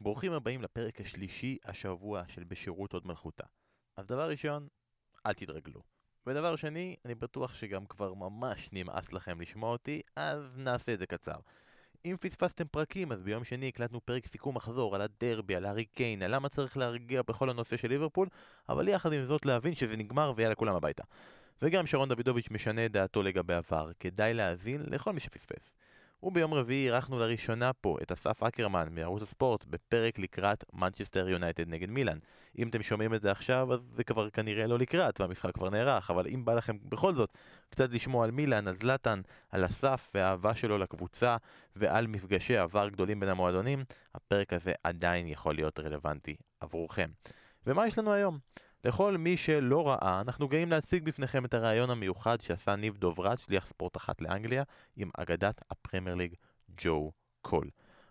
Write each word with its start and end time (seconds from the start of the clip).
ברוכים 0.00 0.32
הבאים 0.32 0.62
לפרק 0.62 1.00
השלישי 1.00 1.58
השבוע 1.64 2.22
של 2.28 2.44
בשירות 2.44 2.92
עוד 2.92 3.06
מלכותה. 3.06 3.44
אז 3.96 4.06
דבר 4.06 4.30
ראשון, 4.30 4.68
אל 5.26 5.32
תתרגלו. 5.32 5.82
ודבר 6.26 6.56
שני, 6.56 6.96
אני 7.04 7.14
בטוח 7.14 7.54
שגם 7.54 7.86
כבר 7.86 8.14
ממש 8.14 8.68
נמאס 8.72 9.12
לכם 9.12 9.40
לשמוע 9.40 9.70
אותי, 9.70 10.00
אז 10.16 10.58
נעשה 10.58 10.94
את 10.94 10.98
זה 10.98 11.06
קצר. 11.06 11.36
אם 12.04 12.16
פספסתם 12.20 12.64
פרקים, 12.68 13.12
אז 13.12 13.22
ביום 13.22 13.44
שני 13.44 13.68
הקלטנו 13.68 14.00
פרק 14.00 14.26
סיכום 14.26 14.56
מחזור 14.56 14.94
על 14.94 15.00
הדרבי, 15.00 15.54
על 15.54 15.64
הארי 15.64 15.84
קיין, 15.84 16.22
על 16.22 16.34
למה 16.34 16.48
צריך 16.48 16.76
להרגיע 16.76 17.22
בכל 17.22 17.50
הנושא 17.50 17.76
של 17.76 17.88
ליברפול, 17.88 18.28
אבל 18.68 18.88
יחד 18.88 19.12
עם 19.12 19.24
זאת 19.24 19.46
להבין 19.46 19.74
שזה 19.74 19.96
נגמר 19.96 20.32
ויאללה 20.36 20.54
כולם 20.54 20.74
הביתה. 20.74 21.04
וגם 21.62 21.86
שרון 21.86 22.08
דוידוביץ' 22.08 22.50
משנה 22.50 22.86
את 22.86 22.92
דעתו 22.92 23.22
לגבי 23.22 23.54
עבר, 23.54 23.90
כדאי 24.00 24.34
להאזין 24.34 24.82
לכל 24.86 25.12
מי 25.12 25.20
שפספס. 25.20 25.74
וביום 26.22 26.54
רביעי 26.54 26.86
אירחנו 26.86 27.18
לראשונה 27.18 27.72
פה 27.72 27.96
את 28.02 28.12
אסף 28.12 28.42
אקרמן 28.42 28.88
מערוץ 28.90 29.22
הספורט 29.22 29.64
בפרק 29.64 30.18
לקראת 30.18 30.64
מנצ'סטר 30.72 31.28
יונייטד 31.28 31.68
נגד 31.68 31.90
מילאן. 31.90 32.16
אם 32.58 32.68
אתם 32.68 32.82
שומעים 32.82 33.14
את 33.14 33.22
זה 33.22 33.30
עכשיו, 33.30 33.72
אז 33.72 33.80
זה 33.96 34.04
כבר 34.04 34.30
כנראה 34.30 34.66
לא 34.66 34.78
לקראת, 34.78 35.20
והמשחק 35.20 35.54
כבר 35.54 35.70
נערך, 35.70 36.10
אבל 36.10 36.26
אם 36.26 36.44
בא 36.44 36.54
לכם 36.54 36.76
בכל 36.84 37.14
זאת 37.14 37.32
קצת 37.70 37.90
לשמוע 37.90 38.24
על 38.24 38.30
מילאן, 38.30 38.68
על 38.68 38.76
זלאטן, 38.80 39.20
על 39.50 39.66
אסף 39.66 40.08
והאהבה 40.14 40.54
שלו 40.54 40.78
לקבוצה 40.78 41.36
ועל 41.76 42.06
מפגשי 42.06 42.56
עבר 42.56 42.88
גדולים 42.88 43.20
בין 43.20 43.28
המועדונים, 43.28 43.84
הפרק 44.14 44.52
הזה 44.52 44.72
עדיין 44.84 45.26
יכול 45.26 45.54
להיות 45.54 45.80
רלוונטי 45.80 46.36
עבורכם. 46.60 47.10
ומה 47.66 47.86
יש 47.86 47.98
לנו 47.98 48.12
היום? 48.12 48.38
לכל 48.84 49.16
מי 49.16 49.36
שלא 49.36 49.88
ראה, 49.88 50.20
אנחנו 50.20 50.48
גאים 50.48 50.70
להציג 50.70 51.04
בפניכם 51.04 51.44
את 51.44 51.54
הרעיון 51.54 51.90
המיוחד 51.90 52.40
שעשה 52.40 52.76
ניב 52.76 52.96
דוברת, 52.96 53.38
שליח 53.38 53.66
ספורט 53.66 53.96
אחת 53.96 54.20
לאנגליה, 54.20 54.62
עם 54.96 55.10
אגדת 55.16 55.60
הפרמייר 55.70 56.14
ליג 56.14 56.34
ג'ו 56.76 57.12
קול. 57.42 57.70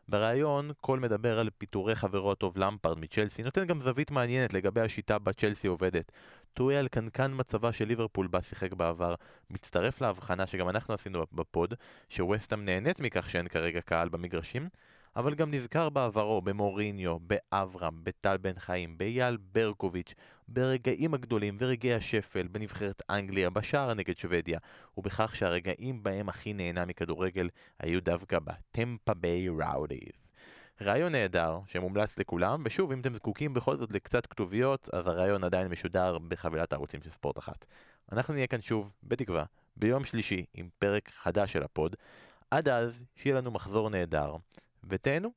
בריאיון, 0.09 0.71
קול 0.81 0.99
מדבר 0.99 1.40
על 1.40 1.49
פיטורי 1.57 1.95
חברו 1.95 2.31
הטוב 2.31 2.57
למפרד 2.57 2.99
מצ'לסי, 2.99 3.43
נותן 3.43 3.66
גם 3.66 3.80
זווית 3.80 4.12
מעניינת 4.12 4.54
לגבי 4.54 4.82
השיטה 4.82 5.20
בה 5.20 5.34
צ'לסי 5.34 5.68
עובדת. 5.68 6.12
טועה 6.54 6.79
על 6.79 6.87
קנקן 6.87 7.31
מצבה 7.35 7.74
של 7.74 7.87
ליברפול 7.87 8.27
בה 8.27 8.41
שיחק 8.41 8.74
בעבר, 8.74 9.15
מצטרף 9.49 10.02
להבחנה 10.02 10.48
שגם 10.48 10.70
אנחנו 10.70 10.93
עשינו 10.93 11.26
בפוד, 11.34 11.74
שווסטהאם 12.09 12.65
נהנית 12.65 12.99
מכך 12.99 13.29
שאין 13.29 13.48
כרגע 13.48 13.81
קהל 13.81 14.09
במגרשים, 14.09 14.70
אבל 15.18 15.35
גם 15.35 15.51
נזכר 15.51 15.90
בעברו 15.90 16.41
במוריניו, 16.41 17.20
באברהם, 17.20 18.04
בטל 18.04 18.37
בן 18.37 18.60
חיים, 18.60 18.98
באייל 18.98 19.37
ברקוביץ', 19.51 20.13
ברגעים 20.48 21.13
הגדולים 21.13 21.57
ורגעי 21.59 21.93
השפל 21.93 22.48
בנבחרת 22.48 23.01
אנגליה, 23.09 23.49
בשער 23.49 23.93
נגד 23.93 24.18
שוודיה, 24.18 24.59
ובכך 24.98 25.35
שהרגעים 25.35 26.04
בהם 26.04 26.29
הכי 26.29 26.54
נהנה 26.54 26.85
מכדורגל 26.85 27.49
היו 27.79 28.01
דווקא 28.01 28.40
בטמפה 28.40 29.13
ביי 29.13 29.49
ראודיז. 29.49 30.27
רעיון 30.82 31.12
נהדר, 31.12 31.59
שמומלץ 31.68 32.20
לכולם, 32.20 32.63
ושוב, 32.65 32.91
אם 32.91 32.99
אתם 32.99 33.15
זקוקים 33.15 33.54
בכל 33.54 33.77
זאת 33.77 33.91
לקצת 33.91 34.26
כתוביות, 34.26 34.90
אז 34.93 35.07
הרעיון 35.07 35.43
עדיין 35.43 35.68
משודר 35.71 36.18
בחבילת 36.18 36.74
הערוצים 36.74 37.02
של 37.04 37.09
ספורט 37.12 37.40
אחת. 37.40 37.65
אנחנו 38.12 38.34
נהיה 38.34 38.48
כאן 38.48 38.62
שוב, 38.62 38.91
בתקווה, 39.04 39.43
ביום 39.76 40.04
שלישי, 40.04 40.46
עם 40.54 40.70
פרק 40.79 41.09
חדש 41.15 41.54
של 41.54 41.63
הפוד. 41.63 41.96
עד 42.52 42.70
אז, 42.70 42.99
שיהיה 43.15 43.35
לנו 43.35 43.52
מחזור 43.52 43.90
נהדר. 43.90 44.35
ותהנו. 44.91 45.32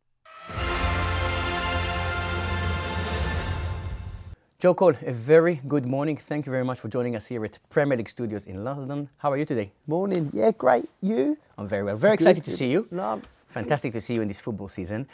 Joe 4.57 4.73
Cole, 4.73 4.95
a 5.05 5.11
very 5.11 5.55
good 5.67 5.85
morning. 5.85 6.17
Thank 6.17 6.45
you 6.45 6.51
very 6.51 6.63
much 6.63 6.79
for 6.79 6.87
joining 6.87 7.15
us 7.15 7.25
here 7.27 7.43
at 7.45 7.59
Premier 7.69 7.97
League 7.97 8.09
Studios 8.09 8.47
in 8.47 8.63
London. 8.63 9.09
How 9.17 9.31
are 9.31 9.37
you 9.37 9.45
today? 9.45 9.71
Morning. 9.85 10.31
Yeah, 10.33 10.51
great. 10.51 10.85
You? 11.01 11.37
I'm 11.57 11.67
very 11.67 11.83
well. 11.83 11.97
Very 11.97 12.15
Good, 12.17 12.21
excited 12.23 12.43
to 12.45 12.49
good. 12.51 12.57
see 12.57 12.71
you. 12.71 12.87
No, 12.89 13.21
Fantastic 13.49 13.93
to 13.93 14.01
see 14.01 14.13
you 14.15 14.21
in 14.21 14.27
this 14.27 14.39
football 14.39 14.69
season. 14.69 15.07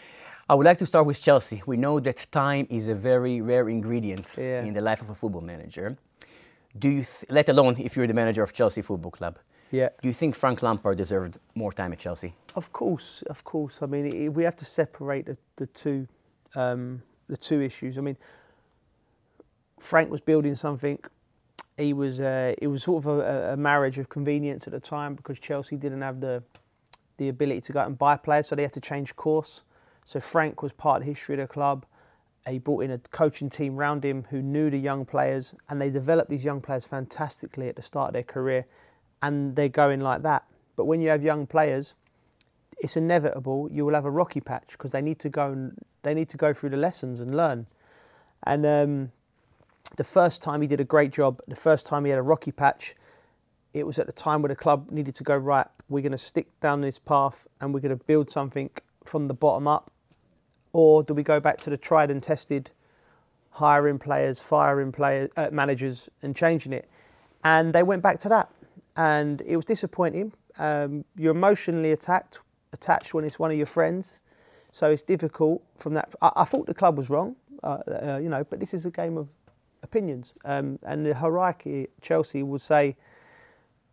I 0.47 0.53
would 0.55 0.65
like 0.65 0.77
to 0.79 0.85
start 0.85 1.05
with 1.05 1.19
Chelsea. 1.21 1.61
We 1.65 1.75
know 1.75 1.99
that 1.99 2.27
time 2.31 2.65
is 2.69 2.87
a 2.87 2.95
very 2.95 3.41
rare 3.41 3.67
ingredient 3.67 4.25
Yeah. 4.37 4.63
in 4.63 4.73
the 4.73 4.81
life 4.81 5.01
of 5.01 5.09
a 5.09 5.15
football 5.15 5.41
manager. 5.41 5.97
Do 6.77 6.87
you, 6.87 7.03
th- 7.03 7.25
let 7.29 7.49
alone 7.49 7.75
if 7.79 7.95
you're 7.97 8.07
the 8.07 8.13
manager 8.13 8.43
of 8.43 8.53
Chelsea 8.53 8.81
Football 8.81 9.11
Club, 9.11 9.35
yeah. 9.70 9.88
do 10.00 10.08
you 10.08 10.14
think 10.14 10.34
Frank 10.34 10.62
Lampard 10.62 10.98
deserved 10.98 11.38
more 11.54 11.72
time 11.72 11.92
at 11.92 11.98
Chelsea? 11.98 12.34
Of 12.54 12.72
course, 12.72 13.22
of 13.28 13.44
course. 13.44 13.82
I 13.82 13.86
mean, 13.86 14.32
we 14.32 14.44
have 14.44 14.56
to 14.56 14.64
separate 14.64 15.26
the, 15.26 15.36
the 15.56 15.66
two, 15.66 16.08
um, 16.54 17.02
the 17.28 17.36
two 17.36 17.60
issues. 17.60 17.98
I 17.98 18.00
mean, 18.00 18.16
Frank 19.78 20.10
was 20.10 20.20
building 20.20 20.54
something. 20.54 20.98
He 21.76 21.92
was, 21.92 22.20
uh, 22.20 22.54
it 22.58 22.68
was 22.68 22.84
sort 22.84 23.04
of 23.04 23.18
a, 23.18 23.52
a 23.52 23.56
marriage 23.56 23.98
of 23.98 24.08
convenience 24.08 24.66
at 24.66 24.72
the 24.72 24.80
time 24.80 25.14
because 25.14 25.38
Chelsea 25.38 25.76
didn't 25.76 26.00
have 26.00 26.20
the, 26.20 26.42
the 27.18 27.28
ability 27.28 27.60
to 27.62 27.72
go 27.72 27.80
out 27.80 27.86
and 27.86 27.98
buy 27.98 28.16
players, 28.16 28.48
so 28.48 28.54
they 28.56 28.62
had 28.62 28.72
to 28.72 28.80
change 28.80 29.14
course. 29.16 29.62
So 30.04 30.20
Frank 30.20 30.62
was 30.62 30.72
part 30.72 31.02
of 31.02 31.06
the 31.06 31.12
history 31.12 31.34
of 31.34 31.40
the 31.40 31.46
club. 31.48 31.84
He 32.48 32.58
brought 32.58 32.84
in 32.84 32.92
a 32.92 32.98
coaching 33.10 33.50
team 33.50 33.76
round 33.76 34.04
him 34.04 34.24
who 34.30 34.40
knew 34.40 34.70
the 34.70 34.78
young 34.78 35.04
players, 35.04 35.54
and 35.68 35.80
they 35.80 35.90
developed 35.90 36.30
these 36.30 36.44
young 36.44 36.60
players 36.60 36.86
fantastically 36.86 37.68
at 37.68 37.76
the 37.76 37.82
start 37.82 38.10
of 38.10 38.12
their 38.14 38.22
career, 38.22 38.66
and 39.22 39.56
they're 39.56 39.68
going 39.68 40.00
like 40.00 40.22
that. 40.22 40.44
But 40.76 40.84
when 40.84 41.00
you 41.00 41.08
have 41.08 41.22
young 41.22 41.46
players, 41.46 41.94
it's 42.78 42.96
inevitable 42.96 43.68
you 43.72 43.86
will 43.86 43.94
have 43.94 44.04
a 44.04 44.10
rocky 44.10 44.40
patch 44.40 44.72
because 44.72 44.92
they 44.92 45.00
need 45.00 45.18
to 45.20 45.30
go 45.30 45.50
and 45.50 45.78
they 46.02 46.14
need 46.14 46.28
to 46.28 46.36
go 46.36 46.52
through 46.52 46.70
the 46.70 46.76
lessons 46.76 47.20
and 47.20 47.36
learn. 47.36 47.66
And 48.44 48.66
um, 48.66 49.12
the 49.96 50.04
first 50.04 50.42
time 50.42 50.60
he 50.60 50.68
did 50.68 50.80
a 50.80 50.84
great 50.84 51.10
job. 51.10 51.40
The 51.48 51.56
first 51.56 51.86
time 51.86 52.04
he 52.04 52.10
had 52.10 52.18
a 52.18 52.22
rocky 52.22 52.52
patch, 52.52 52.94
it 53.72 53.86
was 53.86 53.98
at 53.98 54.06
the 54.06 54.12
time 54.12 54.42
where 54.42 54.48
the 54.48 54.56
club 54.56 54.90
needed 54.90 55.14
to 55.16 55.24
go 55.24 55.36
right. 55.36 55.66
We're 55.88 56.02
going 56.02 56.12
to 56.12 56.18
stick 56.18 56.48
down 56.60 56.80
this 56.80 56.98
path 56.98 57.46
and 57.60 57.72
we're 57.72 57.80
going 57.80 57.96
to 57.96 58.04
build 58.04 58.30
something 58.30 58.70
from 59.04 59.28
the 59.28 59.34
bottom 59.34 59.68
up, 59.68 59.90
or 60.72 61.02
do 61.02 61.14
we 61.14 61.22
go 61.22 61.38
back 61.38 61.60
to 61.60 61.70
the 61.70 61.76
tried 61.76 62.10
and 62.10 62.22
tested, 62.22 62.70
hiring 63.50 63.98
players, 63.98 64.40
firing 64.40 64.90
players, 64.90 65.30
uh, 65.36 65.48
managers, 65.52 66.08
and 66.22 66.34
changing 66.34 66.72
it? 66.72 66.90
And 67.44 67.72
they 67.72 67.84
went 67.84 68.02
back 68.02 68.18
to 68.20 68.28
that, 68.30 68.50
and 68.96 69.42
it 69.42 69.56
was 69.56 69.64
disappointing. 69.64 70.32
Um, 70.58 71.04
you're 71.16 71.32
emotionally 71.34 71.92
attacked, 71.92 72.40
attached 72.72 73.14
when 73.14 73.24
it's 73.24 73.38
one 73.38 73.50
of 73.50 73.56
your 73.56 73.66
friends, 73.66 74.20
so 74.72 74.90
it's 74.90 75.02
difficult 75.02 75.62
from 75.76 75.94
that. 75.94 76.14
I, 76.22 76.30
I 76.36 76.44
thought 76.44 76.66
the 76.66 76.74
club 76.74 76.96
was 76.96 77.10
wrong, 77.10 77.36
uh, 77.62 77.78
uh, 77.88 78.20
you 78.22 78.28
know, 78.28 78.44
but 78.44 78.60
this 78.60 78.74
is 78.74 78.86
a 78.86 78.90
game 78.90 79.18
of 79.18 79.28
opinions, 79.82 80.34
um, 80.44 80.78
and 80.84 81.04
the 81.04 81.14
hierarchy 81.14 81.88
Chelsea 82.00 82.42
would 82.42 82.60
say 82.60 82.96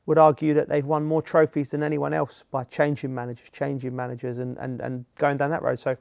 would 0.05 0.17
argue 0.17 0.53
that 0.53 0.67
they've 0.67 0.85
won 0.85 1.03
more 1.05 1.21
trophies 1.21 1.71
than 1.71 1.81
anyone 1.81 2.13
else 2.13 2.43
by 2.51 2.63
changing 2.65 3.13
managers, 3.15 3.49
changing 3.51 3.95
managers, 3.95 4.37
and, 4.37 4.57
and, 4.57 4.81
and 4.81 5.05
going 5.17 5.37
down 5.37 5.49
that 5.49 5.61
road. 5.61 5.79
So 5.79 5.95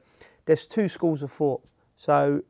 there's 0.44 0.66
two 0.66 0.88
schools 0.88 1.22
of 1.22 1.30
thought. 1.30 1.62
So 1.96 2.42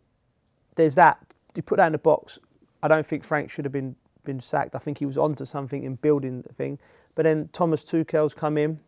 there's 0.77 0.95
that. 0.95 1.19
You 1.55 1.63
put 1.63 1.77
that 1.77 1.87
in 1.87 1.93
the 1.93 1.99
box. 1.99 2.39
I 2.83 2.89
don't 2.89 3.05
think 3.05 3.23
Frank 3.23 3.51
should 3.51 3.67
have 3.67 3.73
been 3.73 3.95
been 4.25 4.41
sacked. 4.41 4.75
I 4.75 4.79
think 4.79 4.99
he 4.99 5.07
was 5.07 5.19
onto 5.19 5.45
something 5.45 5.83
in 5.85 5.97
building 5.97 6.43
the 6.43 6.53
thing. 6.53 6.79
But 7.15 7.25
then 7.25 7.49
Thomas 7.53 7.85
Tuchel's 7.85 8.35
come 8.35 8.57
in, 8.57 8.81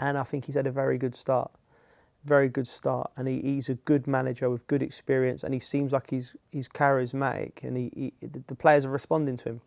and 0.00 0.18
I 0.18 0.22
think 0.24 0.44
he's 0.44 0.54
had 0.54 0.66
a 0.66 0.72
very 0.72 0.98
good 0.98 1.14
start. 1.14 1.50
Very 2.24 2.48
good 2.48 2.66
start, 2.66 3.12
and 3.16 3.28
he, 3.28 3.40
he's 3.40 3.68
a 3.68 3.74
good 3.74 4.08
manager 4.08 4.50
with 4.50 4.66
good 4.66 4.82
experience, 4.82 5.44
and 5.44 5.54
he 5.54 5.60
seems 5.60 5.92
like 5.92 6.10
he's 6.10 6.34
he's 6.50 6.68
charismatic, 6.68 7.62
and 7.62 7.76
he, 7.76 7.92
he 8.20 8.26
the 8.26 8.42
the 8.48 8.54
players 8.56 8.84
are 8.84 8.90
responding 8.90 9.36
to 9.36 9.48
him. 9.50 9.60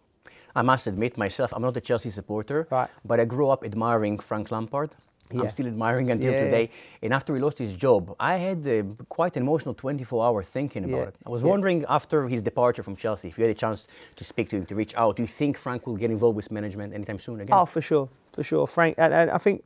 I 0.56 0.62
must 0.62 0.86
admit 0.86 1.18
myself, 1.18 1.54
I'm 1.54 1.62
not 1.62 1.78
a 1.78 1.82
Chelsea 1.82 2.10
supporter, 2.10 2.68
Right. 2.70 2.90
but 3.06 3.20
I 3.20 3.26
grew 3.26 3.48
up 3.50 3.64
admiring 3.64 4.20
Frank 4.20 4.52
Lampard. 4.52 4.90
I'm 5.38 5.50
still 5.50 5.68
admiring 5.68 6.10
until 6.12 6.34
Yeah. 6.34 6.40
today. 6.40 6.70
And 7.02 7.14
after 7.14 7.36
he 7.36 7.42
lost 7.42 7.60
his 7.60 7.76
job, 7.78 8.16
I 8.20 8.36
had 8.38 8.68
uh, 8.68 8.84
quite 9.10 9.36
an 9.38 9.44
emotional 9.44 9.76
24 9.76 10.26
hour 10.26 10.42
thinking 10.44 10.84
about 10.86 10.98
Yeah. 10.98 11.08
it. 11.10 11.16
I 11.26 11.30
was 11.30 11.44
Yeah. 11.44 11.50
wondering 11.50 11.86
after 11.88 12.28
his 12.28 12.42
departure 12.42 12.84
from 12.84 12.96
Chelsea, 12.96 13.28
if 13.28 13.38
you 13.38 13.44
had 13.44 13.52
a 13.52 13.60
chance 13.60 13.88
to 14.16 14.24
speak 14.24 14.50
to 14.50 14.56
him, 14.58 14.66
to 14.66 14.76
reach 14.76 14.96
out, 14.96 15.16
do 15.18 15.22
you 15.22 15.28
think 15.28 15.58
Frank 15.58 15.86
will 15.86 15.98
get 15.98 16.10
involved 16.12 16.36
with 16.36 16.52
management 16.52 16.94
anytime 16.94 17.20
soon 17.20 17.42
again? 17.42 17.56
Oh, 17.58 17.66
for 17.66 17.82
sure, 17.82 18.10
for 18.34 18.44
sure. 18.44 18.66
Frank, 18.66 18.96
and, 18.98 19.14
and 19.14 19.30
I 19.30 19.38
think 19.38 19.64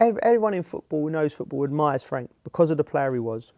everyone 0.00 0.54
in 0.54 0.62
football 0.62 1.02
who 1.02 1.10
knows 1.10 1.32
football 1.34 1.64
admires 1.64 2.02
Frank 2.04 2.30
because 2.44 2.70
of 2.70 2.76
the 2.76 2.84
player 2.84 3.12
he 3.12 3.20
was. 3.20 3.52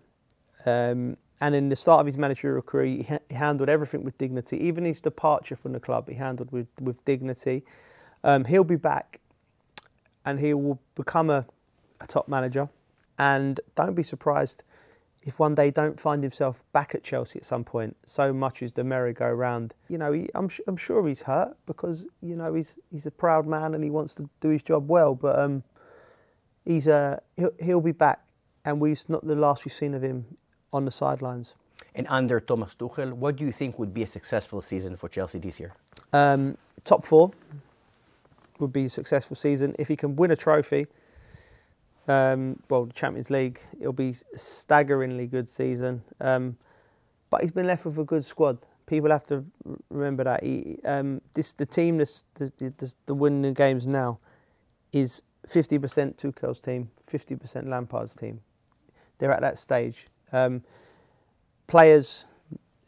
Um, 0.66 1.16
and 1.42 1.54
in 1.54 1.68
the 1.70 1.76
start 1.76 2.00
of 2.00 2.06
his 2.06 2.18
managerial 2.18 2.62
career, 2.62 2.84
he, 2.98 3.02
ha- 3.02 3.18
he 3.28 3.34
handled 3.34 3.68
everything 3.70 4.04
with 4.04 4.16
dignity. 4.18 4.58
Even 4.62 4.84
his 4.84 5.00
departure 5.00 5.56
from 5.56 5.72
the 5.72 5.80
club, 5.80 6.08
he 6.08 6.14
handled 6.14 6.52
with, 6.52 6.68
with 6.80 7.02
dignity. 7.06 7.64
Um, 8.22 8.44
he'll 8.44 8.62
be 8.62 8.76
back 8.76 9.20
and 10.24 10.40
he 10.40 10.54
will 10.54 10.80
become 10.94 11.30
a, 11.30 11.46
a 12.00 12.06
top 12.06 12.28
manager. 12.28 12.68
And 13.18 13.60
don't 13.74 13.94
be 13.94 14.02
surprised 14.02 14.64
if 15.22 15.38
one 15.38 15.54
day 15.54 15.70
don't 15.70 16.00
find 16.00 16.22
himself 16.22 16.64
back 16.72 16.94
at 16.94 17.04
Chelsea 17.04 17.38
at 17.38 17.44
some 17.44 17.64
point. 17.64 17.96
So 18.06 18.32
much 18.32 18.62
is 18.62 18.72
the 18.72 18.84
merry-go-round. 18.84 19.74
You 19.88 19.98
know, 19.98 20.12
he, 20.12 20.28
I'm, 20.34 20.48
I'm 20.66 20.76
sure 20.76 21.06
he's 21.06 21.22
hurt 21.22 21.56
because 21.66 22.06
you 22.22 22.36
know 22.36 22.54
he's 22.54 22.78
he's 22.90 23.06
a 23.06 23.10
proud 23.10 23.46
man 23.46 23.74
and 23.74 23.84
he 23.84 23.90
wants 23.90 24.14
to 24.14 24.28
do 24.40 24.48
his 24.48 24.62
job 24.62 24.88
well. 24.88 25.14
But 25.14 25.38
um, 25.38 25.62
he's 26.64 26.88
uh, 26.88 27.20
he'll, 27.36 27.52
he'll 27.60 27.80
be 27.80 27.92
back, 27.92 28.20
and 28.64 28.80
we've 28.80 29.02
not 29.08 29.26
the 29.26 29.36
last 29.36 29.64
we've 29.64 29.72
seen 29.72 29.94
of 29.94 30.02
him 30.02 30.24
on 30.72 30.84
the 30.84 30.90
sidelines. 30.90 31.54
And 31.94 32.06
under 32.08 32.40
Thomas 32.40 32.74
Tuchel, 32.74 33.12
what 33.12 33.36
do 33.36 33.44
you 33.44 33.52
think 33.52 33.78
would 33.78 33.92
be 33.92 34.02
a 34.02 34.06
successful 34.06 34.62
season 34.62 34.96
for 34.96 35.08
Chelsea 35.08 35.38
this 35.38 35.58
year? 35.58 35.74
Um, 36.12 36.56
top 36.84 37.04
four 37.04 37.32
would 38.60 38.72
be 38.72 38.84
a 38.84 38.88
successful 38.88 39.36
season 39.36 39.74
if 39.78 39.88
he 39.88 39.96
can 39.96 40.16
win 40.16 40.30
a 40.30 40.36
trophy. 40.36 40.86
Um, 42.08 42.60
well, 42.68 42.86
the 42.86 42.92
Champions 42.92 43.30
League, 43.30 43.60
it'll 43.78 43.92
be 43.92 44.14
a 44.34 44.38
staggeringly 44.38 45.26
good 45.26 45.48
season. 45.48 46.02
Um, 46.20 46.56
but 47.30 47.42
he's 47.42 47.52
been 47.52 47.66
left 47.66 47.84
with 47.84 47.98
a 47.98 48.04
good 48.04 48.24
squad. 48.24 48.58
People 48.86 49.10
have 49.10 49.24
to 49.26 49.44
remember 49.90 50.24
that. 50.24 50.42
He, 50.42 50.78
um, 50.84 51.20
this 51.34 51.52
the 51.52 51.66
team 51.66 51.98
that's 51.98 52.24
the, 52.34 52.52
the, 52.58 52.94
the 53.06 53.14
winning 53.14 53.54
games 53.54 53.86
now 53.86 54.18
is 54.92 55.22
50% 55.48 56.16
Tuchel's 56.16 56.60
team, 56.60 56.90
50% 57.08 57.68
Lampard's 57.68 58.14
team. 58.14 58.40
They're 59.18 59.32
at 59.32 59.40
that 59.42 59.58
stage. 59.58 60.08
Um, 60.32 60.62
players 61.66 62.24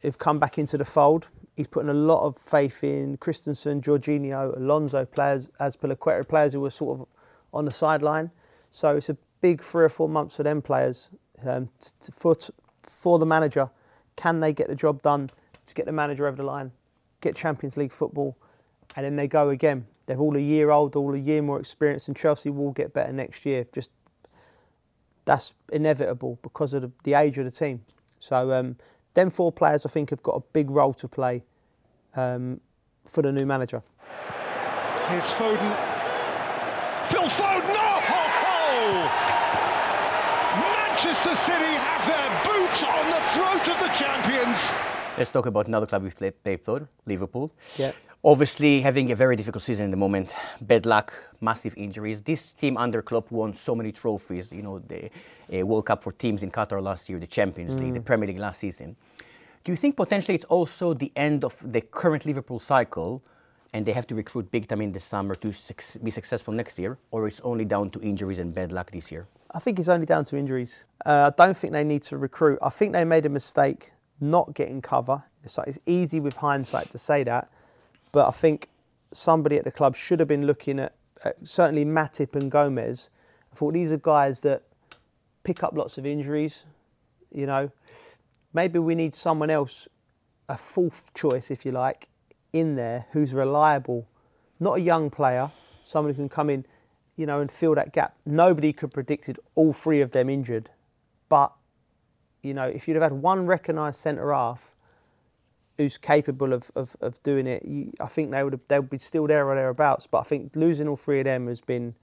have 0.02 0.18
come 0.18 0.38
back 0.38 0.58
into 0.58 0.76
the 0.76 0.84
fold. 0.84 1.28
He's 1.54 1.66
putting 1.66 1.90
a 1.90 1.94
lot 1.94 2.24
of 2.24 2.38
faith 2.38 2.82
in 2.82 3.18
Christensen, 3.18 3.82
Jorginho, 3.82 4.56
Alonso 4.56 5.04
players, 5.04 5.48
Azpilicueta 5.60 6.26
players 6.26 6.54
who 6.54 6.60
were 6.60 6.70
sort 6.70 7.00
of 7.00 7.06
on 7.52 7.66
the 7.66 7.70
sideline. 7.70 8.30
So 8.70 8.96
it's 8.96 9.10
a 9.10 9.16
big 9.42 9.62
three 9.62 9.84
or 9.84 9.90
four 9.90 10.08
months 10.08 10.36
for 10.36 10.42
them 10.42 10.62
players. 10.62 11.10
Um, 11.46 11.68
for, 12.14 12.34
for 12.82 13.18
the 13.18 13.26
manager, 13.26 13.68
can 14.16 14.40
they 14.40 14.52
get 14.52 14.68
the 14.68 14.74
job 14.74 15.02
done 15.02 15.30
to 15.66 15.74
get 15.74 15.86
the 15.86 15.92
manager 15.92 16.26
over 16.26 16.36
the 16.36 16.42
line, 16.42 16.72
get 17.20 17.36
Champions 17.36 17.76
League 17.76 17.92
football, 17.92 18.36
and 18.96 19.04
then 19.04 19.16
they 19.16 19.28
go 19.28 19.50
again? 19.50 19.86
They're 20.06 20.18
all 20.18 20.36
a 20.36 20.40
year 20.40 20.70
old, 20.70 20.96
all 20.96 21.14
a 21.14 21.18
year 21.18 21.42
more 21.42 21.60
experience, 21.60 22.08
and 22.08 22.16
Chelsea 22.16 22.50
will 22.50 22.72
get 22.72 22.94
better 22.94 23.12
next 23.12 23.44
year. 23.44 23.66
Just 23.72 23.90
that's 25.24 25.52
inevitable 25.72 26.38
because 26.42 26.74
of 26.74 26.82
the, 26.82 26.92
the 27.04 27.14
age 27.14 27.38
of 27.38 27.44
the 27.44 27.50
team. 27.50 27.84
So 28.18 28.52
um, 28.52 28.76
them 29.14 29.30
four 29.30 29.52
players, 29.52 29.84
I 29.86 29.88
think, 29.88 30.10
have 30.10 30.22
got 30.22 30.36
a 30.36 30.40
big 30.52 30.70
role 30.70 30.94
to 30.94 31.08
play 31.08 31.42
um, 32.14 32.60
for 33.04 33.22
the 33.22 33.32
new 33.32 33.46
manager. 33.46 33.82
Here's 35.08 35.24
Foden. 35.24 35.76
Phil 37.10 37.28
Foden! 37.28 37.76
Oh, 37.78 39.08
Manchester 40.60 41.36
City 41.36 41.74
have 41.74 42.06
their 42.06 42.30
boots 42.46 42.82
on 42.82 43.04
the 43.10 43.20
throat 43.34 43.64
of 43.74 43.78
the 43.80 43.90
champions. 43.96 44.58
Let's 45.18 45.30
talk 45.30 45.46
about 45.46 45.66
another 45.66 45.86
club 45.86 46.02
we've 46.04 46.16
played 46.16 46.60
for, 46.62 46.88
Liverpool. 47.06 47.52
Yeah. 47.76 47.92
Obviously, 48.24 48.80
having 48.82 49.10
a 49.10 49.16
very 49.16 49.34
difficult 49.34 49.64
season 49.64 49.86
at 49.86 49.90
the 49.90 49.96
moment, 49.96 50.32
bad 50.60 50.86
luck, 50.86 51.12
massive 51.40 51.74
injuries. 51.76 52.22
This 52.22 52.52
team 52.52 52.76
under 52.76 53.02
Klopp 53.02 53.32
won 53.32 53.52
so 53.52 53.74
many 53.74 53.90
trophies. 53.90 54.52
You 54.52 54.62
know, 54.62 54.78
the 54.78 55.10
uh, 55.52 55.66
World 55.66 55.86
Cup 55.86 56.04
for 56.04 56.12
teams 56.12 56.44
in 56.44 56.52
Qatar 56.52 56.80
last 56.80 57.08
year, 57.08 57.18
the 57.18 57.26
Champions 57.26 57.74
League, 57.80 57.94
the 57.94 58.00
Premier 58.00 58.28
League 58.28 58.38
last 58.38 58.60
season. 58.60 58.94
Do 59.64 59.72
you 59.72 59.76
think 59.76 59.96
potentially 59.96 60.36
it's 60.36 60.44
also 60.44 60.94
the 60.94 61.10
end 61.16 61.42
of 61.44 61.56
the 61.72 61.80
current 61.80 62.24
Liverpool 62.24 62.60
cycle, 62.60 63.24
and 63.72 63.84
they 63.84 63.92
have 63.92 64.06
to 64.06 64.14
recruit 64.14 64.48
big 64.52 64.68
time 64.68 64.82
in 64.82 64.92
the 64.92 65.00
summer 65.00 65.34
to 65.34 65.52
suc- 65.52 66.00
be 66.04 66.12
successful 66.12 66.54
next 66.54 66.78
year, 66.78 66.98
or 67.10 67.26
it's 67.26 67.40
only 67.40 67.64
down 67.64 67.90
to 67.90 68.00
injuries 68.02 68.38
and 68.38 68.54
bad 68.54 68.70
luck 68.70 68.92
this 68.92 69.10
year? 69.10 69.26
I 69.50 69.58
think 69.58 69.80
it's 69.80 69.88
only 69.88 70.06
down 70.06 70.24
to 70.26 70.36
injuries. 70.36 70.84
Uh, 71.04 71.32
I 71.32 71.44
don't 71.44 71.56
think 71.56 71.72
they 71.72 71.82
need 71.82 72.02
to 72.02 72.18
recruit. 72.18 72.60
I 72.62 72.68
think 72.68 72.92
they 72.92 73.04
made 73.04 73.26
a 73.26 73.28
mistake 73.28 73.90
not 74.20 74.54
getting 74.54 74.80
cover. 74.80 75.24
It's, 75.42 75.58
like, 75.58 75.66
it's 75.66 75.80
easy 75.86 76.20
with 76.20 76.36
hindsight 76.36 76.90
to 76.90 76.98
say 76.98 77.24
that, 77.24 77.50
but 78.12 78.28
I 78.28 78.30
think 78.30 78.68
somebody 79.12 79.56
at 79.56 79.64
the 79.64 79.72
club 79.72 79.96
should 79.96 80.18
have 80.18 80.28
been 80.28 80.46
looking 80.46 80.78
at, 80.78 80.94
at 81.24 81.36
certainly 81.42 81.84
Matip 81.84 82.36
and 82.36 82.50
Gomez. 82.50 83.10
I 83.52 83.56
thought 83.56 83.74
these 83.74 83.92
are 83.92 83.98
guys 83.98 84.40
that 84.40 84.62
pick 85.44 85.62
up 85.62 85.74
lots 85.74 85.98
of 85.98 86.06
injuries. 86.06 86.64
You 87.30 87.46
know, 87.46 87.70
maybe 88.52 88.78
we 88.78 88.94
need 88.94 89.14
someone 89.14 89.50
else, 89.50 89.88
a 90.48 90.56
fourth 90.56 91.12
choice, 91.14 91.50
if 91.50 91.64
you 91.64 91.72
like, 91.72 92.08
in 92.52 92.76
there 92.76 93.06
who's 93.12 93.32
reliable, 93.32 94.06
not 94.60 94.78
a 94.78 94.80
young 94.80 95.10
player, 95.10 95.50
someone 95.84 96.14
who 96.14 96.22
can 96.22 96.28
come 96.28 96.50
in, 96.50 96.66
you 97.16 97.26
know, 97.26 97.40
and 97.40 97.50
fill 97.50 97.74
that 97.74 97.92
gap. 97.92 98.14
Nobody 98.26 98.72
could 98.72 98.88
have 98.88 98.92
predicted 98.92 99.40
all 99.54 99.72
three 99.72 100.00
of 100.00 100.12
them 100.12 100.28
injured, 100.28 100.70
but 101.28 101.52
you 102.42 102.52
know, 102.52 102.64
if 102.64 102.88
you'd 102.88 102.94
have 102.94 103.02
had 103.02 103.12
one 103.12 103.46
recognised 103.46 103.98
centre 103.98 104.32
half 104.32 104.71
who's 105.78 105.98
capable 105.98 106.52
of, 106.52 106.70
of, 106.74 106.96
of 107.00 107.22
doing 107.22 107.46
it, 107.46 107.64
you, 107.64 107.92
I 108.00 108.06
think 108.06 108.30
they 108.30 108.42
would 108.42 108.52
have, 108.52 108.60
they 108.68 108.78
would 108.78 108.90
be 108.90 108.98
still 108.98 109.26
there 109.26 109.48
or 109.48 109.54
thereabouts. 109.54 110.06
But 110.06 110.20
I 110.20 110.22
think 110.24 110.54
losing 110.54 110.88
all 110.88 110.96
three 110.96 111.20
of 111.20 111.24
them 111.24 111.46
has 111.46 111.60
been 111.60 111.94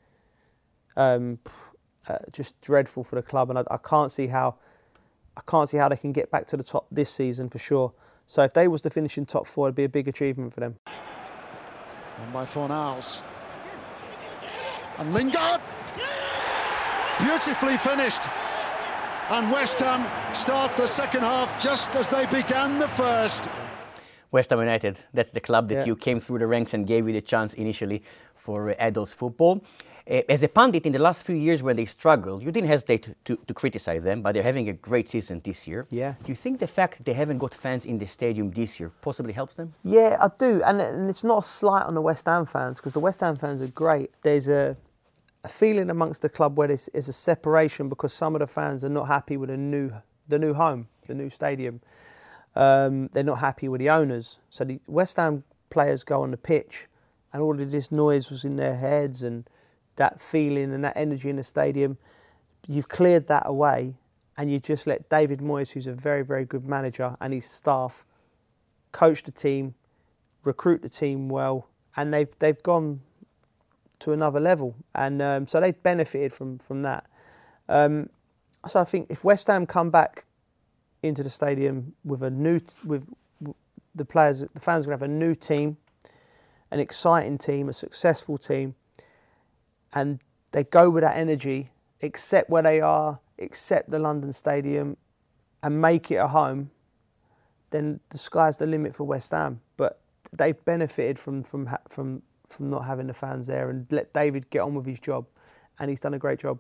um, 0.98 1.40
uh, 2.08 2.18
just 2.32 2.60
dreadful 2.62 3.04
for 3.04 3.16
the 3.16 3.22
club, 3.22 3.50
and 3.50 3.60
I, 3.60 3.64
I 3.72 3.78
can't 3.78 4.12
see 4.12 4.28
how 4.28 4.56
I 5.38 5.42
can't 5.50 5.70
see 5.70 5.78
how 5.78 5.88
they 5.88 5.96
can 5.96 6.12
get 6.12 6.30
back 6.32 6.48
to 6.48 6.58
the 6.58 6.64
top 6.64 6.88
this 6.92 7.10
season 7.10 7.50
for 7.50 7.60
sure. 7.60 7.94
So 8.26 8.44
if 8.44 8.54
they 8.54 8.68
was 8.68 8.82
to 8.84 8.90
finish 8.90 9.18
in 9.18 9.26
top 9.26 9.48
four, 9.48 9.68
it'd 9.68 9.76
be 9.76 9.86
a 9.86 9.90
big 9.90 10.08
achievement 10.08 10.54
for 10.54 10.60
them. 10.60 10.76
And 10.86 12.34
by 12.34 12.46
four 12.46 12.68
Fornals. 12.68 13.22
And 14.98 15.14
Lingard. 15.14 15.62
Beautifully 17.20 17.78
finished. 17.78 18.24
And 19.32 19.52
West 19.52 19.80
Ham 19.80 20.06
start 20.34 20.76
the 20.76 20.88
second 20.88 21.22
half 21.22 21.62
just 21.62 21.96
as 21.96 22.10
they 22.10 22.26
began 22.26 22.80
the 22.80 22.88
first. 22.88 23.48
West 24.32 24.50
Ham 24.50 24.60
United, 24.60 24.98
that's 25.14 25.30
the 25.32 25.40
club 25.40 25.70
that 25.70 25.76
Yeah. 25.80 25.86
you 25.86 25.96
came 25.96 26.20
through 26.20 26.40
the 26.40 26.48
ranks 26.48 26.74
and 26.74 26.88
gave 26.88 27.08
you 27.08 27.14
the 27.14 27.22
chance 27.22 27.54
initially 27.54 28.02
for 28.36 28.70
uh, 28.72 28.76
adults 28.80 29.14
football. 29.14 29.62
Uh, 30.10 30.22
as 30.30 30.42
a 30.42 30.48
pundit, 30.48 30.86
in 30.88 30.92
the 30.94 30.98
last 31.00 31.24
few 31.24 31.36
years 31.36 31.62
when 31.62 31.76
they 31.76 31.86
struggled, 31.86 32.42
you 32.42 32.52
didn't 32.52 32.68
hesitate 32.70 33.04
to, 33.04 33.16
to, 33.26 33.38
to 33.48 33.54
criticize 33.54 34.02
them, 34.02 34.24
but 34.24 34.34
they're 34.34 34.42
having 34.52 34.68
a 34.70 34.74
great 34.74 35.08
season 35.08 35.40
this 35.44 35.68
year. 35.68 35.86
Yeah. 35.92 36.14
Do 36.24 36.30
you 36.30 36.36
think 36.36 36.60
the 36.60 36.68
fact 36.68 36.98
that 36.98 37.06
they 37.06 37.14
haven't 37.14 37.38
got 37.38 37.54
fans 37.54 37.86
in 37.86 38.00
the 38.00 38.08
stadium 38.08 38.50
this 38.50 38.80
year 38.80 38.92
possibly 39.02 39.34
helps 39.34 39.54
them? 39.54 39.74
Yeah, 39.84 40.18
I 40.20 40.30
do, 40.40 40.64
and, 40.64 40.82
and 40.82 41.08
it's 41.10 41.24
not 41.24 41.44
a 41.44 41.48
slight 41.48 41.84
on 41.86 41.94
the 41.94 42.02
West 42.02 42.26
Ham 42.26 42.48
fans 42.48 42.78
because 42.78 42.94
the 42.94 43.00
West 43.00 43.20
Ham 43.22 43.36
fans 43.36 43.62
are 43.62 43.68
great. 43.68 44.10
There's 44.24 44.50
a, 44.50 44.76
a 45.44 45.50
feeling 45.50 45.90
amongst 45.90 46.22
the 46.22 46.30
club 46.30 46.58
where 46.58 46.68
there's, 46.68 46.90
there's 46.92 47.08
a 47.08 47.14
separation 47.14 47.90
because 47.90 48.14
some 48.14 48.36
of 48.36 48.40
the 48.40 48.48
fans 48.48 48.84
are 48.84 48.90
not 48.90 49.08
happy 49.08 49.38
with 49.38 49.50
the 49.50 49.58
new 49.58 49.92
the 50.28 50.38
new 50.38 50.54
home, 50.54 50.88
the 51.08 51.16
new 51.16 51.30
stadium. 51.30 51.82
Um, 52.56 53.10
they're 53.14 53.24
not 53.24 53.40
happy 53.40 53.68
with 53.68 53.80
the 53.80 53.90
owners. 53.90 54.40
So 54.50 54.64
the 54.64 54.80
West 54.86 55.18
Ham 55.18 55.44
players 55.72 56.04
go 56.04 56.22
on 56.22 56.32
the 56.32 56.38
pitch, 56.38 56.88
and 57.34 57.42
all 57.42 57.60
of 57.60 57.72
this 57.72 57.92
noise 57.92 58.30
was 58.30 58.44
in 58.44 58.56
their 58.56 58.76
heads, 58.76 59.24
and 59.24 59.50
that 59.96 60.22
feeling 60.22 60.74
and 60.74 60.84
that 60.84 60.96
energy 60.96 61.30
in 61.30 61.38
the 61.38 61.44
stadium. 61.44 61.98
You've 62.68 62.90
cleared 62.90 63.28
that 63.28 63.44
away, 63.46 63.96
and 64.38 64.52
you 64.52 64.60
just 64.60 64.86
let 64.86 65.10
David 65.10 65.40
Moyes, 65.40 65.72
who's 65.72 65.88
a 65.88 65.94
very 65.94 66.24
very 66.24 66.46
good 66.46 66.68
manager, 66.68 67.16
and 67.22 67.34
his 67.34 67.50
staff 67.50 68.06
coach 68.92 69.24
the 69.24 69.32
team, 69.32 69.74
recruit 70.44 70.82
the 70.82 70.90
team 70.90 71.30
well, 71.30 71.70
and 71.96 72.14
they've 72.14 72.32
they've 72.40 72.62
gone 72.62 73.02
to 74.00 74.12
another 74.12 74.40
level, 74.40 74.76
and 74.96 75.22
um, 75.22 75.48
so 75.48 75.60
they've 75.60 75.82
benefited 75.84 76.34
from 76.34 76.58
from 76.60 76.82
that. 76.84 77.06
Um, 77.68 78.10
so 78.68 78.80
I 78.80 78.84
think 78.84 79.08
if 79.10 79.24
West 79.24 79.48
Ham 79.48 79.66
come 79.66 79.90
back 79.90 80.26
into 81.02 81.24
the 81.24 81.30
stadium 81.30 81.94
with 82.04 82.22
a 82.24 82.30
new 82.30 82.60
with 82.86 83.08
the 83.96 84.06
players, 84.06 84.42
the 84.42 84.60
fans 84.60 84.86
are 84.86 84.90
going 84.90 85.00
to 85.00 85.06
have 85.06 85.10
a 85.10 85.14
new 85.14 85.36
team, 85.36 85.78
an 86.72 86.80
exciting 86.80 87.38
team, 87.38 87.70
a 87.70 87.74
successful 87.74 88.38
team, 88.38 88.76
and 89.94 90.20
they 90.52 90.64
go 90.64 90.90
with 90.90 91.04
that 91.04 91.18
energy, 91.18 91.70
accept 92.02 92.50
where 92.50 92.64
they 92.64 92.82
are, 92.82 93.20
accept 93.40 93.90
the 93.90 94.00
London 94.00 94.32
Stadium, 94.34 94.98
and 95.62 95.82
make 95.82 96.12
it 96.12 96.16
a 96.16 96.28
home 96.28 96.72
then 97.72 98.00
the 98.10 98.18
sky's 98.18 98.58
the 98.58 98.66
limit 98.66 98.96
for 98.96 99.04
West 99.04 99.32
Ham. 99.32 99.62
But 99.78 100.00
they've 100.34 100.64
benefited 100.66 101.20
from 101.20 101.44
from 101.44 101.70
from 101.88 102.22
from 102.50 102.68
not 102.68 102.86
having 102.86 103.08
the 103.08 103.14
fans 103.14 103.48
there 103.48 103.70
and 103.70 103.86
let 103.92 104.14
David 104.14 104.50
get 104.50 104.60
on 104.60 104.74
with 104.74 104.86
his 104.86 105.00
job, 105.00 105.26
and 105.80 105.90
he's 105.90 106.02
done 106.02 106.14
a 106.14 106.20
great 106.20 106.40
job. 106.40 106.60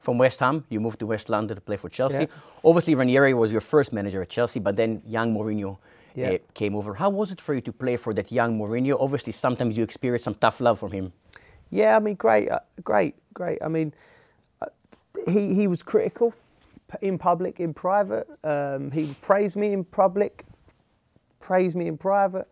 From 0.00 0.18
West 0.18 0.40
Ham, 0.40 0.64
you 0.68 0.80
moved 0.80 1.00
to 1.00 1.06
West 1.06 1.28
London 1.28 1.56
to 1.56 1.60
play 1.60 1.76
for 1.76 1.88
Chelsea. 1.88 2.20
Yeah. 2.20 2.26
Obviously, 2.64 2.94
Ranieri 2.94 3.34
was 3.34 3.50
your 3.50 3.60
first 3.60 3.92
manager 3.92 4.22
at 4.22 4.28
Chelsea, 4.28 4.60
but 4.60 4.76
then 4.76 5.02
young 5.06 5.34
Mourinho 5.34 5.78
Yeah. 6.14 6.30
uh, 6.30 6.38
came 6.54 6.76
over. 6.76 6.94
How 6.94 7.10
was 7.10 7.32
it 7.32 7.40
for 7.40 7.54
you 7.54 7.60
to 7.62 7.72
play 7.72 7.96
for 7.96 8.14
that 8.14 8.30
young 8.30 8.58
Mourinho? 8.58 8.96
Obviously, 9.00 9.32
sometimes 9.32 9.76
you 9.76 9.82
experienced 9.82 10.24
some 10.24 10.34
tough 10.34 10.60
love 10.60 10.78
from 10.78 10.92
him. 10.92 11.12
Yeah, 11.70 11.96
I 11.96 12.00
mean, 12.00 12.14
great, 12.14 12.48
uh, 12.50 12.60
great, 12.82 13.14
great. 13.34 13.58
I 13.62 13.68
mean, 13.68 13.92
uh, 14.62 14.66
he 15.26 15.54
he 15.54 15.66
was 15.66 15.82
critical 15.82 16.32
in 17.02 17.18
public, 17.18 17.60
in 17.60 17.74
private. 17.74 18.26
Um, 18.44 18.90
he 18.90 19.14
praised 19.20 19.56
me 19.56 19.72
in 19.72 19.84
public, 19.84 20.44
praised 21.40 21.76
me 21.76 21.86
in 21.88 21.98
private. 21.98 22.48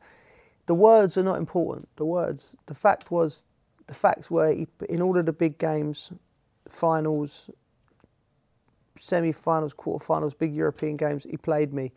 The 0.66 0.74
words 0.74 1.16
are 1.16 1.22
not 1.22 1.38
important. 1.38 1.88
The 1.96 2.04
words. 2.04 2.56
The 2.66 2.74
fact 2.74 3.10
was, 3.10 3.46
the 3.86 3.94
facts 3.94 4.30
were 4.30 4.52
he, 4.52 4.66
in 4.88 5.00
all 5.00 5.16
of 5.16 5.26
the 5.26 5.32
big 5.32 5.58
games, 5.58 6.12
finals, 6.68 7.50
semi-finals, 8.98 9.72
quarter-finals, 9.74 10.34
big 10.34 10.54
European 10.54 10.96
games. 10.96 11.24
He 11.24 11.36
played 11.36 11.72
me, 11.72 11.92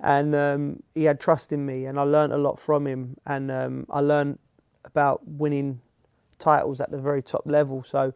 and 0.00 0.34
um, 0.34 0.82
he 0.94 1.04
had 1.04 1.20
trust 1.20 1.52
in 1.52 1.64
me, 1.64 1.86
and 1.86 2.00
I 2.00 2.02
learned 2.02 2.32
a 2.32 2.38
lot 2.38 2.58
from 2.58 2.86
him. 2.86 3.16
And 3.26 3.50
um, 3.50 3.86
I 3.90 4.00
learned 4.00 4.38
about 4.84 5.26
winning 5.26 5.80
titles 6.38 6.80
at 6.80 6.90
the 6.90 6.98
very 6.98 7.22
top 7.22 7.42
level. 7.44 7.84
So 7.84 8.12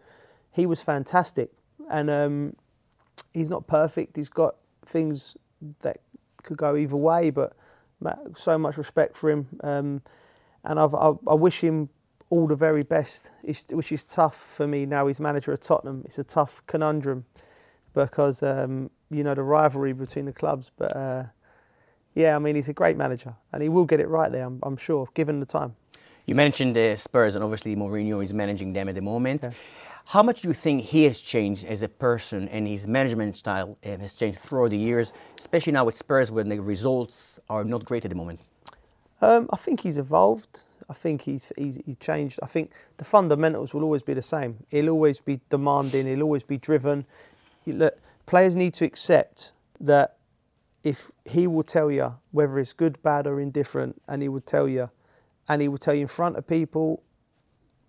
he 0.50 0.66
was 0.66 0.82
fantastic, 0.82 1.50
and 1.90 2.10
um, 2.10 2.56
he's 3.32 3.50
not 3.50 3.66
perfect. 3.66 4.16
He's 4.16 4.28
got 4.28 4.56
things 4.84 5.36
that 5.82 5.98
could 6.42 6.56
go 6.56 6.74
either 6.76 6.96
way, 6.96 7.30
but 7.30 7.54
so 8.36 8.58
much 8.58 8.76
respect 8.76 9.16
for 9.16 9.30
him, 9.30 9.46
um, 9.62 10.02
and 10.64 10.78
I've, 10.78 10.94
I, 10.94 11.12
I 11.26 11.34
wish 11.34 11.60
him 11.60 11.88
all 12.30 12.46
the 12.46 12.56
very 12.56 12.82
best, 12.82 13.30
which 13.70 13.92
is 13.92 14.04
tough 14.04 14.36
for 14.36 14.66
me 14.66 14.86
now. 14.86 15.06
He's 15.06 15.20
manager 15.20 15.52
of 15.52 15.60
Tottenham. 15.60 16.02
It's 16.04 16.18
a 16.18 16.24
tough 16.24 16.62
conundrum 16.66 17.24
because 17.92 18.42
um, 18.42 18.90
you 19.10 19.22
know 19.22 19.34
the 19.34 19.42
rivalry 19.42 19.92
between 19.92 20.24
the 20.24 20.32
clubs. 20.32 20.70
But 20.76 20.96
uh, 20.96 21.24
yeah, 22.14 22.36
I 22.36 22.38
mean 22.38 22.56
he's 22.56 22.68
a 22.68 22.72
great 22.72 22.96
manager 22.96 23.34
and 23.52 23.62
he 23.62 23.68
will 23.68 23.84
get 23.84 24.00
it 24.00 24.08
right 24.08 24.30
there. 24.30 24.44
I'm, 24.44 24.58
I'm 24.62 24.76
sure, 24.76 25.08
given 25.14 25.40
the 25.40 25.46
time. 25.46 25.76
You 26.26 26.34
mentioned 26.34 26.74
the 26.74 26.96
Spurs, 26.96 27.34
and 27.34 27.44
obviously 27.44 27.76
Mourinho 27.76 28.22
is 28.22 28.32
managing 28.32 28.72
them 28.72 28.88
at 28.88 28.94
the 28.94 29.02
moment. 29.02 29.42
Yeah. 29.42 29.50
How 30.06 30.22
much 30.22 30.42
do 30.42 30.48
you 30.48 30.54
think 30.54 30.84
he 30.84 31.04
has 31.04 31.20
changed 31.20 31.64
as 31.64 31.82
a 31.82 31.88
person 31.88 32.48
and 32.48 32.68
his 32.68 32.86
management 32.86 33.36
style 33.36 33.78
uh, 33.84 33.96
has 33.96 34.12
changed 34.12 34.38
throughout 34.38 34.70
the 34.70 34.78
years, 34.78 35.12
especially 35.38 35.72
now 35.72 35.84
with 35.84 35.96
Spurs 35.96 36.30
when 36.30 36.48
the 36.48 36.60
results 36.60 37.40
are 37.48 37.64
not 37.64 37.84
great 37.84 38.04
at 38.04 38.10
the 38.10 38.14
moment? 38.14 38.40
Um, 39.22 39.48
I 39.52 39.56
think 39.56 39.80
he's 39.80 39.98
evolved. 39.98 40.64
I 40.88 40.92
think 40.92 41.22
he's, 41.22 41.50
he's 41.56 41.80
he 41.86 41.94
changed. 41.94 42.38
I 42.42 42.46
think 42.46 42.70
the 42.98 43.04
fundamentals 43.04 43.72
will 43.72 43.82
always 43.82 44.02
be 44.02 44.12
the 44.12 44.22
same. 44.22 44.64
He'll 44.68 44.90
always 44.90 45.18
be 45.18 45.40
demanding. 45.48 46.06
He'll 46.06 46.22
always 46.22 46.42
be 46.42 46.58
driven. 46.58 47.06
look, 47.66 47.98
players 48.26 48.54
need 48.54 48.74
to 48.74 48.84
accept 48.84 49.52
that 49.80 50.18
if 50.82 51.10
he 51.24 51.46
will 51.46 51.62
tell 51.62 51.90
you 51.90 52.14
whether 52.30 52.58
it's 52.58 52.74
good, 52.74 53.02
bad, 53.02 53.26
or 53.26 53.40
indifferent, 53.40 54.02
and 54.06 54.20
he 54.20 54.28
will 54.28 54.42
tell 54.42 54.68
you, 54.68 54.90
and 55.48 55.62
he 55.62 55.68
will 55.68 55.78
tell 55.78 55.94
you 55.94 56.02
in 56.02 56.08
front 56.08 56.36
of 56.36 56.46
people, 56.46 57.02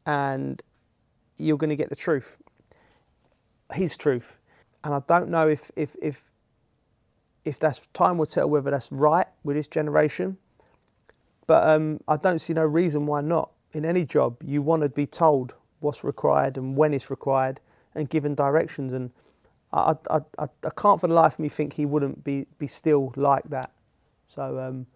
and 0.05 0.61
you're 1.37 1.57
going 1.57 1.69
to 1.69 1.75
get 1.75 1.89
the 1.89 1.95
truth, 1.95 2.37
his 3.73 3.97
truth. 3.97 4.37
And 4.83 4.93
I 4.93 5.01
don't 5.07 5.29
know 5.29 5.47
if 5.47 5.71
if 5.75 5.95
if 6.01 6.29
if 7.43 7.59
that's 7.59 7.85
time 7.93 8.17
will 8.17 8.25
tell 8.25 8.49
whether 8.49 8.71
that's 8.71 8.91
right 8.91 9.27
with 9.43 9.55
this 9.55 9.67
generation. 9.67 10.37
But 11.47 11.67
um, 11.67 11.99
I 12.07 12.17
don't 12.17 12.39
see 12.39 12.53
no 12.53 12.63
reason 12.63 13.05
why 13.05 13.21
not. 13.21 13.51
In 13.73 13.85
any 13.85 14.03
job, 14.05 14.41
you 14.43 14.61
want 14.61 14.81
to 14.81 14.89
be 14.89 15.05
told 15.05 15.53
what's 15.79 16.03
required 16.03 16.57
and 16.57 16.75
when 16.75 16.93
it's 16.93 17.09
required, 17.09 17.59
and 17.93 18.09
given 18.09 18.33
directions. 18.33 18.93
And 18.93 19.11
I, 19.71 19.93
I, 20.09 20.19
I, 20.39 20.43
I 20.43 20.69
can't 20.75 20.99
for 20.99 21.07
the 21.07 21.13
life 21.13 21.33
of 21.33 21.39
me 21.39 21.49
think 21.49 21.73
he 21.73 21.85
wouldn't 21.85 22.23
be 22.23 22.47
be 22.57 22.67
still 22.67 23.13
like 23.15 23.43
that. 23.49 23.71
So 24.25 24.59
um, 24.59 24.87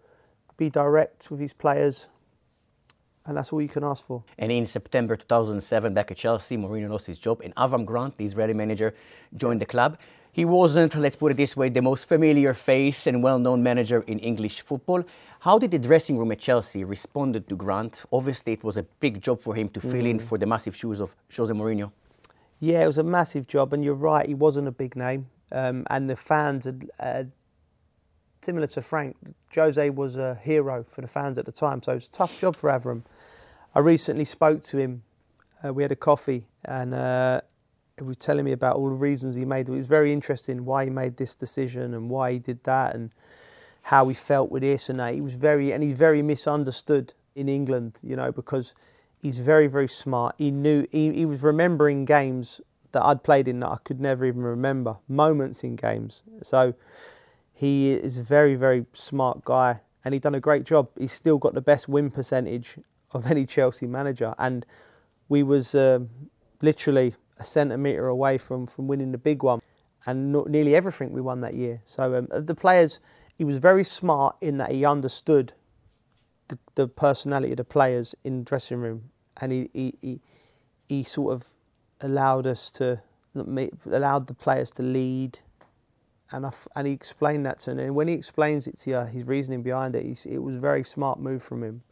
be 0.56 0.70
direct 0.70 1.30
with 1.30 1.40
his 1.40 1.52
players, 1.52 2.08
and 3.30 3.36
that's 3.38 3.52
all 3.52 3.62
you 3.62 3.68
can 3.68 3.84
ask 3.84 4.04
for. 4.04 4.22
And 4.38 4.52
in 4.52 4.66
September 4.66 5.16
2007, 5.16 5.94
back 5.94 6.10
at 6.10 6.18
Chelsea, 6.18 6.56
Mourinho 6.56 6.90
lost 6.90 7.06
his 7.06 7.18
job, 7.18 7.40
and 7.42 7.54
Avram 7.54 7.86
Grant, 7.86 8.18
the 8.18 8.24
Israeli 8.24 8.52
manager, 8.52 8.94
joined 9.36 9.60
the 9.60 9.66
club. 9.66 9.98
He 10.32 10.44
wasn't, 10.44 10.94
let's 10.94 11.16
put 11.16 11.32
it 11.32 11.36
this 11.36 11.56
way, 11.56 11.70
the 11.70 11.82
most 11.82 12.06
familiar 12.06 12.54
face 12.54 13.06
and 13.06 13.22
well-known 13.22 13.62
manager 13.62 14.02
in 14.06 14.18
English 14.18 14.60
football. 14.60 15.02
How 15.40 15.58
did 15.58 15.70
the 15.70 15.78
dressing 15.78 16.18
room 16.18 16.30
at 16.30 16.38
Chelsea 16.38 16.84
respond 16.84 17.34
to 17.34 17.56
Grant? 17.56 18.02
Obviously, 18.12 18.52
it 18.52 18.62
was 18.62 18.76
a 18.76 18.82
big 18.82 19.20
job 19.22 19.40
for 19.40 19.54
him 19.54 19.68
to 19.70 19.80
fill 19.80 20.04
mm. 20.04 20.10
in 20.10 20.18
for 20.18 20.36
the 20.36 20.46
massive 20.46 20.76
shoes 20.76 21.00
of 21.00 21.14
Jose 21.34 21.52
Mourinho. 21.52 21.90
Yeah, 22.60 22.82
it 22.82 22.86
was 22.86 22.98
a 22.98 23.02
massive 23.02 23.46
job, 23.46 23.72
and 23.72 23.82
you're 23.82 23.94
right, 23.94 24.26
he 24.26 24.34
wasn't 24.34 24.68
a 24.68 24.72
big 24.72 24.94
name, 24.94 25.28
um, 25.50 25.86
and 25.88 26.10
the 26.10 26.16
fans 26.16 26.66
had, 26.66 26.90
uh, 27.00 27.24
similar 28.42 28.66
to 28.66 28.82
Frank, 28.82 29.16
Jose 29.54 29.90
was 29.90 30.16
a 30.16 30.36
hero 30.36 30.84
for 30.84 31.00
the 31.00 31.08
fans 31.08 31.38
at 31.38 31.46
the 31.46 31.52
time, 31.52 31.82
so 31.82 31.92
it 31.92 31.96
was 31.96 32.08
a 32.08 32.12
tough 32.12 32.38
job 32.38 32.54
for 32.54 32.70
Avram. 32.70 33.02
I 33.72 33.78
recently 33.78 34.24
spoke 34.24 34.62
to 34.62 34.78
him. 34.78 35.02
Uh, 35.64 35.72
we 35.72 35.84
had 35.84 35.92
a 35.92 35.96
coffee, 35.96 36.44
and 36.64 36.92
uh, 36.92 37.40
he 37.96 38.02
was 38.02 38.16
telling 38.16 38.44
me 38.44 38.50
about 38.50 38.76
all 38.76 38.88
the 38.88 38.94
reasons 38.96 39.36
he 39.36 39.44
made. 39.44 39.68
It 39.68 39.72
was 39.72 39.86
very 39.86 40.12
interesting 40.12 40.64
why 40.64 40.84
he 40.84 40.90
made 40.90 41.16
this 41.16 41.36
decision 41.36 41.94
and 41.94 42.10
why 42.10 42.32
he 42.32 42.38
did 42.40 42.64
that, 42.64 42.96
and 42.96 43.10
how 43.82 44.08
he 44.08 44.14
felt 44.14 44.50
with 44.50 44.62
this 44.62 44.88
and 44.88 44.98
that. 44.98 45.14
He 45.14 45.20
was 45.20 45.34
very, 45.34 45.72
and 45.72 45.84
he's 45.84 45.96
very 45.96 46.20
misunderstood 46.20 47.14
in 47.36 47.48
England, 47.48 47.98
you 48.02 48.16
know, 48.16 48.32
because 48.32 48.74
he's 49.22 49.38
very, 49.38 49.68
very 49.68 49.88
smart. 49.88 50.34
He 50.36 50.50
knew 50.50 50.86
he, 50.90 51.12
he 51.12 51.24
was 51.24 51.44
remembering 51.44 52.04
games 52.04 52.60
that 52.90 53.04
I'd 53.04 53.22
played 53.22 53.46
in 53.46 53.60
that 53.60 53.68
I 53.68 53.76
could 53.84 54.00
never 54.00 54.24
even 54.24 54.42
remember, 54.42 54.96
moments 55.06 55.62
in 55.62 55.76
games. 55.76 56.24
So 56.42 56.74
he 57.54 57.92
is 57.92 58.18
a 58.18 58.24
very, 58.24 58.56
very 58.56 58.86
smart 58.94 59.44
guy, 59.44 59.80
and 60.04 60.12
he's 60.12 60.22
done 60.22 60.34
a 60.34 60.40
great 60.40 60.64
job. 60.64 60.88
He's 60.98 61.12
still 61.12 61.38
got 61.38 61.54
the 61.54 61.60
best 61.60 61.88
win 61.88 62.10
percentage 62.10 62.78
of 63.12 63.30
any 63.30 63.46
Chelsea 63.46 63.86
manager, 63.86 64.34
and 64.38 64.64
we 65.28 65.42
was 65.42 65.74
uh, 65.74 66.00
literally 66.62 67.14
a 67.38 67.44
centimetre 67.44 68.08
away 68.08 68.38
from, 68.38 68.66
from 68.66 68.86
winning 68.86 69.12
the 69.12 69.18
big 69.18 69.42
one, 69.42 69.60
and 70.06 70.32
nearly 70.32 70.74
everything 70.74 71.12
we 71.12 71.20
won 71.20 71.40
that 71.40 71.54
year. 71.54 71.80
So 71.84 72.14
um, 72.16 72.28
the 72.30 72.54
players, 72.54 73.00
he 73.36 73.44
was 73.44 73.58
very 73.58 73.84
smart 73.84 74.36
in 74.40 74.58
that 74.58 74.70
he 74.70 74.84
understood 74.84 75.52
the, 76.48 76.58
the 76.74 76.88
personality 76.88 77.52
of 77.52 77.58
the 77.58 77.64
players 77.64 78.14
in 78.24 78.38
the 78.38 78.44
dressing 78.44 78.78
room, 78.78 79.10
and 79.40 79.52
he, 79.52 79.70
he, 79.72 79.94
he, 80.00 80.20
he 80.88 81.02
sort 81.02 81.34
of 81.34 81.48
allowed 82.00 82.46
us 82.46 82.70
to 82.70 83.00
allowed 83.86 84.26
the 84.26 84.34
players 84.34 84.72
to 84.72 84.82
lead 84.82 85.38
and 86.32 86.46
I, 86.46 86.52
and 86.76 86.86
he 86.86 86.92
explained 86.92 87.46
that 87.46 87.58
to 87.60 87.74
me. 87.74 87.84
And 87.84 87.94
when 87.94 88.08
he 88.08 88.14
explains 88.14 88.66
it 88.66 88.78
to 88.78 88.90
you, 88.90 88.98
his 89.00 89.24
reasoning 89.24 89.62
behind 89.62 89.96
it, 89.96 90.26
it 90.26 90.38
was 90.38 90.56
a 90.56 90.60
very 90.60 90.84
smart 90.84 91.18
move 91.18 91.42
from 91.42 91.62
him. 91.62 91.82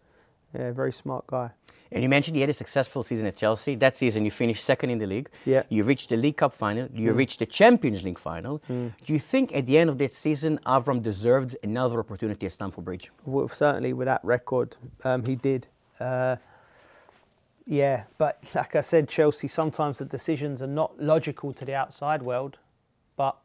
Yeah, 0.54 0.72
very 0.72 0.92
smart 0.92 1.26
guy. 1.26 1.50
And 1.90 2.02
you 2.02 2.08
mentioned 2.08 2.36
you 2.36 2.42
had 2.42 2.50
a 2.50 2.54
successful 2.54 3.02
season 3.02 3.26
at 3.26 3.36
Chelsea. 3.36 3.74
That 3.74 3.96
season, 3.96 4.24
you 4.24 4.30
finished 4.30 4.62
second 4.62 4.90
in 4.90 4.98
the 4.98 5.06
league. 5.06 5.30
Yeah. 5.46 5.62
You 5.70 5.84
reached 5.84 6.10
the 6.10 6.16
League 6.16 6.36
Cup 6.36 6.54
final. 6.54 6.88
You 6.92 7.12
mm. 7.12 7.16
reached 7.16 7.38
the 7.38 7.46
Champions 7.46 8.02
League 8.02 8.18
final. 8.18 8.60
Mm. 8.68 8.92
Do 9.06 9.12
you 9.12 9.18
think 9.18 9.54
at 9.54 9.64
the 9.64 9.78
end 9.78 9.88
of 9.88 9.96
that 9.98 10.12
season, 10.12 10.60
Avram 10.66 11.02
deserved 11.02 11.56
another 11.62 11.98
opportunity 11.98 12.44
at 12.44 12.52
Stamford 12.52 12.84
Bridge? 12.84 13.10
Well, 13.24 13.48
certainly 13.48 13.94
with 13.94 14.06
that 14.06 14.22
record, 14.22 14.76
um, 15.04 15.24
he 15.24 15.34
did. 15.34 15.66
Uh, 15.98 16.36
yeah, 17.66 18.04
but 18.18 18.42
like 18.54 18.76
I 18.76 18.82
said, 18.82 19.08
Chelsea, 19.08 19.48
sometimes 19.48 19.98
the 19.98 20.04
decisions 20.04 20.60
are 20.60 20.66
not 20.66 21.00
logical 21.00 21.54
to 21.54 21.64
the 21.64 21.74
outside 21.74 22.22
world, 22.22 22.58
but 23.16 23.36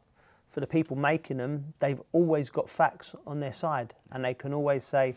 for 0.50 0.60
the 0.60 0.66
people 0.66 0.96
making 0.96 1.38
them, 1.38 1.74
they've 1.78 2.00
always 2.12 2.48
got 2.50 2.68
facts 2.68 3.14
on 3.26 3.40
their 3.40 3.52
side. 3.52 3.94
And 4.12 4.24
they 4.24 4.34
can 4.34 4.54
always 4.54 4.84
say, 4.84 5.14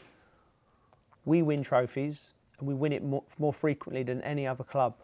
we 1.28 1.42
win 1.42 1.62
trophies 1.62 2.34
and 2.58 2.68
we 2.68 2.74
win 2.74 2.94
it 2.94 3.04
more, 3.04 3.24
more 3.38 3.54
frequently 3.54 4.02
than 4.02 4.22
any 4.22 4.48
other 4.48 4.64
club. 4.64 4.96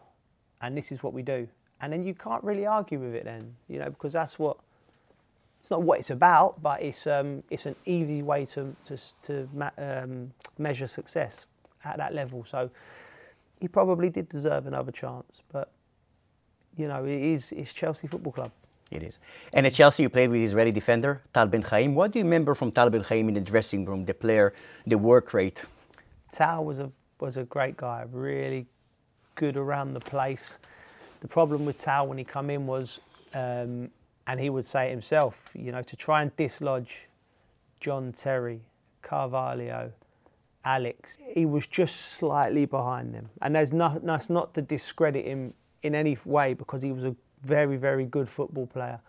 And 0.62 0.76
this 0.76 0.90
is 0.90 1.02
what 1.02 1.12
we 1.12 1.22
do. 1.22 1.46
And 1.82 1.92
then 1.92 2.02
you 2.02 2.14
can't 2.14 2.42
really 2.42 2.66
argue 2.66 2.98
with 2.98 3.14
it 3.14 3.24
then, 3.24 3.54
you 3.68 3.78
know, 3.78 3.90
because 3.90 4.14
that's 4.14 4.38
what 4.38 4.56
it's 5.60 5.70
not 5.70 5.82
what 5.82 5.98
it's 5.98 6.10
about, 6.10 6.62
but 6.62 6.82
it's 6.82 7.06
um, 7.06 7.42
it's 7.50 7.66
an 7.66 7.76
easy 7.84 8.22
way 8.22 8.46
to 8.46 8.74
to, 8.86 8.98
to 9.22 9.48
um, 9.78 10.32
measure 10.56 10.86
success 10.86 11.46
at 11.84 11.98
that 11.98 12.14
level. 12.14 12.44
So 12.44 12.70
he 13.60 13.68
probably 13.68 14.08
did 14.08 14.28
deserve 14.28 14.66
another 14.66 14.92
chance, 14.92 15.42
but 15.52 15.70
you 16.76 16.88
know, 16.88 17.04
it 17.04 17.20
is 17.20 17.52
it's 17.52 17.72
Chelsea 17.72 18.06
Football 18.06 18.32
Club. 18.32 18.50
It 18.90 19.02
is. 19.02 19.18
And 19.52 19.66
at 19.66 19.74
Chelsea, 19.74 20.04
you 20.04 20.08
played 20.08 20.30
with 20.30 20.40
Israeli 20.40 20.72
defender 20.72 21.22
Tal 21.34 21.48
Ben 21.48 21.62
Chaim. 21.62 21.94
What 21.94 22.12
do 22.12 22.18
you 22.18 22.24
remember 22.24 22.54
from 22.54 22.70
Tal 22.72 22.88
Ben 22.88 23.02
Chaim 23.02 23.28
in 23.28 23.34
the 23.34 23.40
dressing 23.40 23.84
room? 23.84 24.04
The 24.04 24.14
player, 24.14 24.54
the 24.86 24.96
work 24.96 25.34
rate. 25.34 25.64
Tal 26.34 26.64
was 26.64 26.80
a 26.80 26.90
was 27.20 27.36
a 27.36 27.44
great 27.44 27.76
guy, 27.76 28.04
really 28.10 28.66
good 29.36 29.56
around 29.56 29.94
the 29.94 30.00
place. 30.00 30.58
The 31.20 31.28
problem 31.28 31.64
with 31.64 31.78
Tal 31.78 32.08
when 32.08 32.18
he 32.18 32.24
come 32.24 32.50
in 32.50 32.66
was, 32.66 33.00
um, 33.34 33.88
and 34.26 34.40
he 34.40 34.50
would 34.50 34.64
say 34.64 34.88
it 34.88 34.90
himself, 34.90 35.52
you 35.54 35.70
know, 35.70 35.80
to 35.82 35.96
try 35.96 36.22
and 36.22 36.36
dislodge 36.36 37.08
John 37.80 38.12
Terry, 38.12 38.60
Carvalho, 39.00 39.92
Alex, 40.64 41.18
he 41.24 41.46
was 41.46 41.66
just 41.66 41.96
slightly 42.18 42.66
behind 42.66 43.14
them. 43.14 43.28
And 43.40 43.54
there's 43.54 43.72
not, 43.72 44.04
that's 44.04 44.28
not 44.28 44.54
to 44.54 44.62
discredit 44.62 45.24
him 45.24 45.54
in 45.82 45.94
any 45.94 46.18
way 46.24 46.54
because 46.54 46.82
he 46.82 46.90
was 46.90 47.04
a 47.04 47.14
very, 47.42 47.76
very 47.76 48.06
good 48.06 48.28
football 48.28 48.66
player 48.66 49.00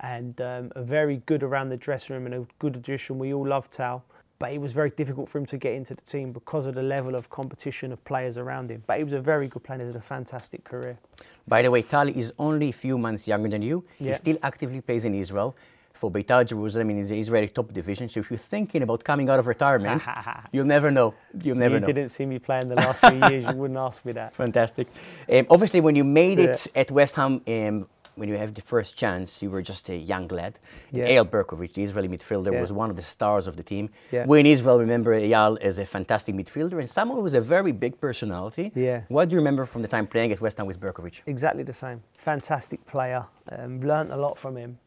and 0.00 0.40
um, 0.40 0.70
a 0.76 0.82
very 0.82 1.22
good 1.26 1.42
around 1.42 1.70
the 1.70 1.76
dressing 1.76 2.14
room 2.14 2.26
and 2.26 2.34
a 2.34 2.46
good 2.58 2.76
addition. 2.76 3.18
We 3.18 3.32
all 3.32 3.46
love 3.46 3.70
Tal 3.70 4.04
but 4.38 4.52
it 4.52 4.60
was 4.60 4.72
very 4.72 4.90
difficult 4.90 5.28
for 5.28 5.38
him 5.38 5.46
to 5.46 5.58
get 5.58 5.74
into 5.74 5.94
the 5.94 6.02
team 6.02 6.32
because 6.32 6.66
of 6.66 6.74
the 6.74 6.82
level 6.82 7.14
of 7.14 7.28
competition 7.28 7.92
of 7.92 8.04
players 8.04 8.36
around 8.36 8.70
him. 8.70 8.82
But 8.86 8.98
he 8.98 9.04
was 9.04 9.12
a 9.12 9.20
very 9.20 9.48
good 9.48 9.64
player, 9.64 9.80
he 9.80 9.86
had 9.86 9.96
a 9.96 10.00
fantastic 10.00 10.64
career. 10.64 10.98
By 11.46 11.62
the 11.62 11.70
way, 11.70 11.82
Tali 11.82 12.16
is 12.16 12.32
only 12.38 12.68
a 12.68 12.72
few 12.72 12.98
months 12.98 13.26
younger 13.26 13.48
than 13.48 13.62
you. 13.62 13.84
Yeah. 13.98 14.12
He 14.12 14.16
still 14.16 14.38
actively 14.42 14.80
plays 14.80 15.04
in 15.04 15.14
Israel 15.14 15.56
for 15.98 16.10
Beitar 16.10 16.46
Jerusalem 16.46 16.90
in 16.90 17.04
the 17.04 17.18
Israeli 17.18 17.48
top 17.48 17.72
division. 17.72 18.08
So 18.08 18.20
if 18.20 18.30
you're 18.30 18.38
thinking 18.38 18.82
about 18.82 19.02
coming 19.02 19.28
out 19.28 19.40
of 19.40 19.46
retirement, 19.48 20.02
you'll 20.52 20.64
never 20.64 20.90
know. 20.90 21.14
You'll 21.42 21.56
never 21.56 21.74
you 21.74 21.80
know. 21.80 21.88
You 21.88 21.92
didn't 21.92 22.12
see 22.12 22.24
me 22.24 22.38
play 22.38 22.60
in 22.62 22.68
the 22.68 22.76
last 22.76 23.00
few 23.00 23.18
years. 23.28 23.44
You 23.50 23.56
wouldn't 23.56 23.78
ask 23.78 24.04
me 24.04 24.12
that. 24.12 24.34
Fantastic. 24.44 24.86
Um, 25.32 25.46
obviously, 25.50 25.80
when 25.80 25.96
you 25.96 26.04
made 26.04 26.38
it 26.38 26.66
yeah. 26.66 26.80
at 26.82 26.90
West 26.92 27.16
Ham, 27.16 27.42
um, 27.46 27.88
when 28.18 28.28
you 28.28 28.36
have 28.36 28.54
the 28.54 28.62
first 28.62 28.96
chance, 28.96 29.42
you 29.42 29.50
were 29.50 29.62
just 29.62 29.88
a 29.88 29.96
young 29.96 30.28
lad. 30.28 30.58
Yeah. 30.90 31.08
Eyal 31.08 31.28
Berkovic, 31.28 31.74
the 31.74 31.82
Israeli 31.82 32.08
midfielder, 32.08 32.52
yeah. 32.52 32.60
was 32.60 32.72
one 32.72 32.90
of 32.90 32.96
the 32.96 33.02
stars 33.02 33.46
of 33.46 33.56
the 33.56 33.62
team. 33.62 33.90
Yeah. 34.10 34.26
We 34.26 34.40
in 34.40 34.46
Israel 34.46 34.78
remember 34.78 35.18
Eyal 35.18 35.58
as 35.60 35.78
a 35.78 35.86
fantastic 35.86 36.34
midfielder 36.34 36.78
and 36.80 36.90
someone 36.90 37.16
who 37.16 37.22
was 37.22 37.34
a 37.34 37.40
very 37.40 37.72
big 37.72 38.00
personality. 38.00 38.72
Yeah. 38.74 39.02
What 39.08 39.28
do 39.28 39.34
you 39.34 39.38
remember 39.38 39.64
from 39.64 39.82
the 39.82 39.88
time 39.88 40.06
playing 40.06 40.32
at 40.32 40.40
West 40.40 40.58
Ham 40.58 40.66
with 40.66 40.80
Berkovic? 40.80 41.22
Exactly 41.26 41.62
the 41.62 41.72
same. 41.72 42.02
Fantastic 42.16 42.84
player. 42.86 43.24
Um, 43.52 43.80
learned 43.80 44.12
a 44.12 44.16
lot 44.16 44.36
from 44.36 44.56
him. 44.56 44.78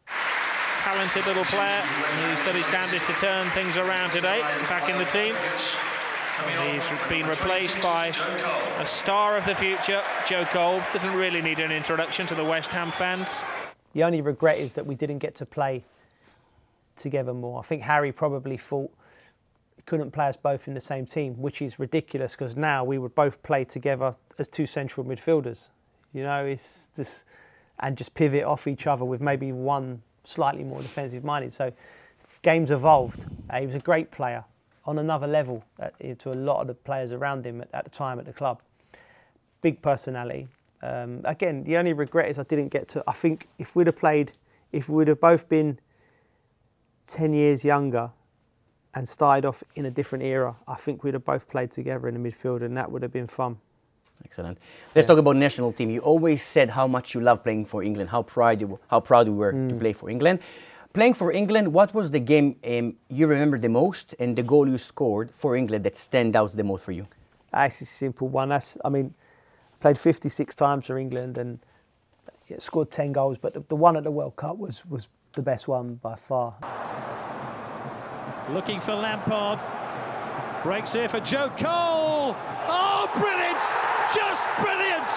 Talented 0.84 1.26
little 1.26 1.46
player 1.46 1.82
who's 1.82 2.46
done 2.46 2.56
his 2.56 2.68
damnedest 2.68 3.06
to 3.08 3.14
turn 3.14 3.48
things 3.50 3.78
around 3.78 4.12
today, 4.12 4.42
back 4.68 4.90
in 4.90 4.98
the 4.98 5.06
team. 5.06 5.36
He's 6.48 6.84
been 7.10 7.28
replaced 7.28 7.80
by 7.82 8.08
a 8.80 8.86
star 8.86 9.38
of 9.38 9.46
the 9.46 9.56
future, 9.56 10.02
Joe 10.28 10.46
Cole. 10.46 10.82
Doesn't 10.94 11.14
really 11.14 11.42
need 11.42 11.60
an 11.60 11.72
introduction 11.72 12.26
to 12.28 12.36
the 12.36 12.44
West 12.44 12.74
Ham 12.74 12.92
fans. 12.92 13.44
The 13.94 14.04
only 14.04 14.22
regret 14.22 14.58
is 14.58 14.74
that 14.74 14.86
we 14.86 14.96
didn't 14.96 15.20
get 15.20 15.36
to 15.36 15.46
play 15.46 15.84
together 16.96 17.34
more. 17.34 17.60
I 17.60 17.64
think 17.64 17.84
Harry 17.84 18.12
probably 18.12 18.58
thought 18.58 18.92
he 19.76 19.82
couldn't 19.84 20.12
play 20.12 20.28
us 20.28 20.36
both 20.36 20.68
in 20.68 20.74
the 20.74 20.82
same 20.82 21.06
team, 21.06 21.40
which 21.42 21.62
is 21.62 21.80
ridiculous 21.80 22.34
because 22.34 22.56
now 22.56 22.84
we 22.84 22.98
would 22.98 23.14
both 23.14 23.44
play 23.44 23.64
together 23.64 24.14
as 24.40 24.48
two 24.48 24.66
central 24.66 25.06
midfielders. 25.06 25.70
You 26.14 26.24
know, 26.24 26.46
it's 26.46 26.88
just 26.96 27.24
and 27.80 27.98
just 27.98 28.14
pivot 28.14 28.44
off 28.44 28.68
each 28.68 28.88
other 28.88 29.06
with 29.06 29.22
maybe 29.22 29.52
one 29.52 30.02
slightly 30.24 30.64
more 30.64 30.82
defensive 30.82 31.24
minded. 31.24 31.54
So 31.54 31.72
games 32.42 32.72
evolved. 32.72 33.26
He 33.58 33.66
was 33.66 33.76
a 33.76 33.80
great 33.80 34.12
player 34.12 34.44
on 34.86 35.00
another 35.00 35.28
level 35.28 35.64
at, 35.80 35.94
uh, 36.04 36.16
to 36.16 36.32
a 36.32 36.34
lot 36.34 36.62
of 36.62 36.68
the 36.68 36.74
players 36.74 37.12
around 37.12 37.46
him 37.46 37.62
at, 37.62 37.70
at 37.74 37.84
the 37.84 37.90
time 37.90 38.20
at 38.20 38.26
the 38.26 38.34
club. 38.34 38.62
Big 39.62 39.82
personality. 39.82 40.48
Um, 40.82 41.22
again, 41.26 41.64
the 41.64 41.78
only 41.78 41.94
regret 41.94 42.30
is 42.30 42.40
I 42.40 42.44
didn't 42.44 42.70
get 42.70 42.90
to. 42.90 43.04
I 43.08 43.14
think 43.14 43.48
if 43.60 43.76
we'd 43.76 43.88
have 43.88 43.98
played, 43.98 44.32
if 44.72 44.90
we'd 44.90 45.08
have 45.08 45.22
both 45.22 45.48
been 45.48 45.80
10 47.08 47.34
years 47.34 47.64
younger 47.64 48.12
and 48.96 49.08
started 49.08 49.46
off 49.48 49.64
in 49.76 49.86
a 49.86 49.92
different 49.92 50.24
era, 50.24 50.56
I 50.68 50.76
think 50.76 51.04
we'd 51.04 51.14
have 51.14 51.26
both 51.26 51.48
played 51.48 51.72
together 51.72 52.08
in 52.08 52.22
the 52.22 52.30
midfield 52.30 52.64
and 52.64 52.76
that 52.78 52.92
would 52.92 53.04
have 53.04 53.14
been 53.14 53.28
fun. 53.28 53.58
Excellent. 54.26 54.58
Let's 54.96 55.06
yeah. 55.06 55.14
talk 55.14 55.20
about 55.20 55.36
national 55.36 55.74
team. 55.74 55.90
You 55.90 56.00
always 56.02 56.44
said 56.44 56.70
how 56.70 56.88
much 56.88 57.16
you 57.16 57.22
love 57.22 57.44
playing 57.44 57.66
for 57.66 57.84
England, 57.84 58.10
how 58.10 58.24
proud 58.24 58.62
you, 58.62 58.80
how 58.88 59.00
proud 59.00 59.28
you 59.28 59.34
were 59.34 59.54
mm. 59.54 59.70
to 59.70 59.76
play 59.76 59.94
for 59.94 60.10
England. 60.10 60.40
Playing 60.94 61.14
for 61.14 61.32
England, 61.32 61.72
what 61.72 61.94
was 61.94 62.12
the 62.12 62.20
game 62.20 62.58
um, 62.68 62.96
you 63.08 63.26
remember 63.26 63.58
the 63.58 63.70
most 63.70 64.14
and 64.20 64.36
the 64.36 64.44
goal 64.44 64.68
you 64.68 64.78
scored 64.78 65.32
for 65.32 65.56
England 65.56 65.86
that 65.86 65.96
stand 65.96 66.36
out 66.36 66.52
the 66.52 66.66
most 66.66 66.84
for 66.84 66.92
you? 66.92 67.08
That's 67.54 67.80
a 67.80 67.86
simple 67.86 68.28
one. 68.28 68.50
That's, 68.50 68.78
I 68.84 68.90
mean, 68.90 69.14
played 69.80 69.98
56 69.98 70.54
times 70.54 70.88
for 70.88 70.98
England 70.98 71.38
and 71.38 71.60
scored 72.58 72.92
10 72.92 73.14
goals, 73.14 73.38
but 73.38 73.54
the, 73.54 73.64
the 73.70 73.76
one 73.76 73.96
at 73.96 74.04
the 74.04 74.12
World 74.12 74.36
Cup 74.36 74.58
was, 74.58 74.86
was 74.86 75.08
the 75.34 75.42
best 75.42 75.70
one 75.70 75.96
by 75.96 76.16
far. 76.16 76.56
Looking 78.50 78.82
for 78.82 78.94
Lampard. 78.94 79.60
Breaks 80.64 80.92
here 80.92 81.08
for 81.08 81.22
Joe 81.22 81.50
Cole. 81.58 82.36
Oh, 82.68 83.10
brilliant! 83.16 83.58
Just 84.14 84.44
brilliant! 84.60 85.08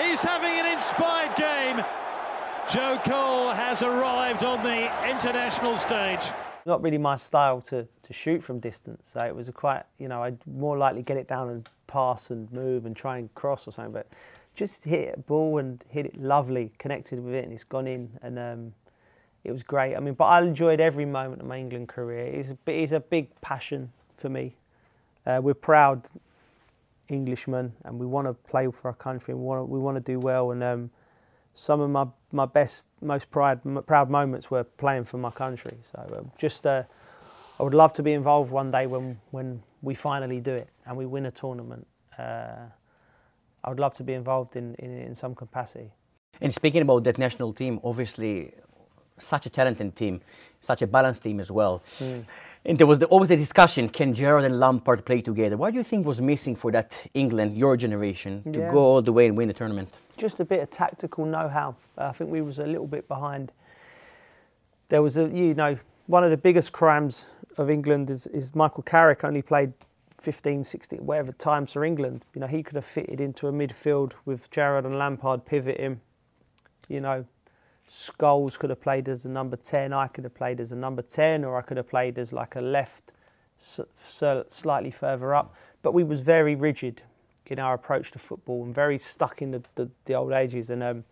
He's 0.00 0.20
having 0.20 0.52
an 0.52 0.72
inspired 0.72 1.36
game. 1.36 1.84
Joe 2.72 2.98
Cole 3.04 3.50
has 3.50 3.82
arrived 3.82 4.42
on 4.42 4.62
the 4.62 4.84
international 5.06 5.76
stage. 5.76 6.20
Not 6.64 6.80
really 6.80 6.96
my 6.96 7.16
style 7.16 7.60
to, 7.62 7.86
to 8.02 8.12
shoot 8.14 8.42
from 8.42 8.60
distance. 8.60 9.10
So 9.12 9.20
it 9.20 9.36
was 9.36 9.46
a 9.48 9.52
quite, 9.52 9.82
you 9.98 10.08
know, 10.08 10.22
I'd 10.22 10.38
more 10.46 10.78
likely 10.78 11.02
get 11.02 11.18
it 11.18 11.28
down 11.28 11.50
and 11.50 11.68
pass 11.86 12.30
and 12.30 12.50
move 12.50 12.86
and 12.86 12.96
try 12.96 13.18
and 13.18 13.34
cross 13.34 13.68
or 13.68 13.72
something. 13.72 13.92
But 13.92 14.06
just 14.54 14.84
hit 14.84 15.16
a 15.18 15.20
ball 15.20 15.58
and 15.58 15.84
hit 15.90 16.06
it 16.06 16.18
lovely, 16.18 16.72
connected 16.78 17.22
with 17.22 17.34
it, 17.34 17.44
and 17.44 17.52
it's 17.52 17.62
gone 17.62 17.86
in. 17.86 18.08
And 18.22 18.38
um, 18.38 18.72
it 19.44 19.52
was 19.52 19.62
great. 19.62 19.94
I 19.94 20.00
mean, 20.00 20.14
but 20.14 20.24
I 20.24 20.40
enjoyed 20.40 20.80
every 20.80 21.04
moment 21.04 21.42
of 21.42 21.48
my 21.48 21.58
England 21.58 21.88
career. 21.88 22.24
It's 22.24 22.52
a, 22.52 22.56
it's 22.70 22.92
a 22.92 23.00
big 23.00 23.38
passion 23.42 23.92
for 24.16 24.30
me. 24.30 24.56
Uh, 25.26 25.40
we're 25.42 25.52
proud 25.52 26.08
Englishmen, 27.10 27.74
and 27.84 27.98
we 27.98 28.06
want 28.06 28.28
to 28.28 28.32
play 28.32 28.70
for 28.70 28.88
our 28.88 28.94
country. 28.94 29.32
And 29.34 29.42
we 29.42 29.78
want 29.78 29.96
to, 29.96 30.00
do 30.00 30.18
well. 30.18 30.52
And 30.52 30.62
um, 30.62 30.90
some 31.54 31.80
of 31.80 31.90
my, 31.90 32.06
my 32.32 32.46
best, 32.46 32.88
most 33.00 33.30
pride, 33.30 33.60
proud 33.86 34.10
moments 34.10 34.50
were 34.50 34.64
playing 34.64 35.04
for 35.04 35.18
my 35.18 35.30
country. 35.30 35.76
So 35.92 35.98
uh, 35.98 36.22
just, 36.38 36.66
uh, 36.66 36.84
I 37.60 37.62
would 37.62 37.74
love 37.74 37.92
to 37.94 38.02
be 38.02 38.12
involved 38.12 38.50
one 38.50 38.70
day 38.70 38.86
when 38.86 39.20
when 39.30 39.62
we 39.82 39.94
finally 39.94 40.40
do 40.40 40.54
it 40.54 40.68
and 40.86 40.96
we 40.96 41.06
win 41.06 41.26
a 41.26 41.30
tournament. 41.30 41.86
Uh, 42.18 42.66
I 43.64 43.68
would 43.68 43.80
love 43.80 43.94
to 43.94 44.04
be 44.04 44.14
involved 44.14 44.56
in, 44.56 44.74
in, 44.76 44.98
in 44.98 45.14
some 45.14 45.34
capacity. 45.34 45.90
And 46.40 46.52
speaking 46.52 46.82
about 46.82 47.04
that 47.04 47.18
national 47.18 47.52
team, 47.52 47.78
obviously 47.84 48.52
such 49.18 49.46
a 49.46 49.50
talented 49.50 49.94
team, 49.94 50.20
such 50.60 50.82
a 50.82 50.86
balanced 50.86 51.22
team 51.22 51.38
as 51.38 51.50
well. 51.50 51.82
Mm. 51.98 52.24
And 52.64 52.78
there 52.78 52.86
was 52.86 52.98
the, 52.98 53.06
always 53.06 53.28
the 53.28 53.36
discussion: 53.36 53.88
Can 53.88 54.14
Gerrard 54.14 54.44
and 54.44 54.58
Lampard 54.58 55.04
play 55.04 55.20
together? 55.20 55.56
What 55.56 55.72
do 55.72 55.76
you 55.76 55.82
think 55.82 56.06
was 56.06 56.20
missing 56.20 56.56
for 56.56 56.70
that 56.72 57.06
England, 57.14 57.56
your 57.56 57.76
generation, 57.76 58.42
to 58.52 58.58
yeah. 58.58 58.70
go 58.70 58.78
all 58.78 59.02
the 59.02 59.12
way 59.12 59.26
and 59.26 59.36
win 59.36 59.48
the 59.48 59.54
tournament? 59.54 59.88
Just 60.22 60.38
a 60.38 60.44
bit 60.44 60.60
of 60.60 60.70
tactical 60.70 61.26
know-how. 61.26 61.74
I 61.98 62.12
think 62.12 62.30
we 62.30 62.42
was 62.42 62.60
a 62.60 62.64
little 62.64 62.86
bit 62.86 63.08
behind. 63.08 63.50
There 64.88 65.02
was 65.02 65.18
a, 65.18 65.28
you 65.28 65.52
know, 65.52 65.76
one 66.06 66.22
of 66.22 66.30
the 66.30 66.36
biggest 66.36 66.70
crimes 66.70 67.26
of 67.58 67.68
England 67.68 68.08
is, 68.08 68.28
is 68.28 68.54
Michael 68.54 68.84
Carrick 68.84 69.24
only 69.24 69.42
played 69.42 69.72
15, 70.20 70.62
16, 70.62 71.00
whatever 71.00 71.32
times 71.32 71.72
for 71.72 71.84
England. 71.84 72.24
You 72.36 72.40
know, 72.40 72.46
he 72.46 72.62
could 72.62 72.76
have 72.76 72.84
fitted 72.84 73.20
into 73.20 73.48
a 73.48 73.52
midfield 73.52 74.12
with 74.24 74.48
Gerrard 74.52 74.84
and 74.84 74.96
Lampard 74.96 75.44
pivot 75.44 75.80
him. 75.80 76.00
You 76.88 77.00
know, 77.00 77.24
Scholes 77.88 78.56
could 78.56 78.70
have 78.70 78.80
played 78.80 79.08
as 79.08 79.24
a 79.24 79.28
number 79.28 79.56
10, 79.56 79.92
I 79.92 80.06
could 80.06 80.22
have 80.22 80.34
played 80.36 80.60
as 80.60 80.70
a 80.70 80.76
number 80.76 81.02
10, 81.02 81.44
or 81.44 81.58
I 81.58 81.62
could 81.62 81.78
have 81.78 81.88
played 81.88 82.16
as 82.16 82.32
like 82.32 82.54
a 82.54 82.60
left, 82.60 83.10
slightly 83.58 84.92
further 84.92 85.34
up. 85.34 85.52
But 85.82 85.94
we 85.94 86.04
was 86.04 86.20
very 86.20 86.54
rigid 86.54 87.02
in 87.52 87.58
our 87.58 87.74
approach 87.74 88.10
to 88.12 88.18
football 88.18 88.64
and 88.64 88.74
very 88.74 88.98
stuck 88.98 89.42
in 89.42 89.52
the, 89.52 89.62
the, 89.74 89.90
the 90.06 90.14
old 90.14 90.32
ages. 90.32 90.70
And 90.70 90.82
um, 90.82 91.04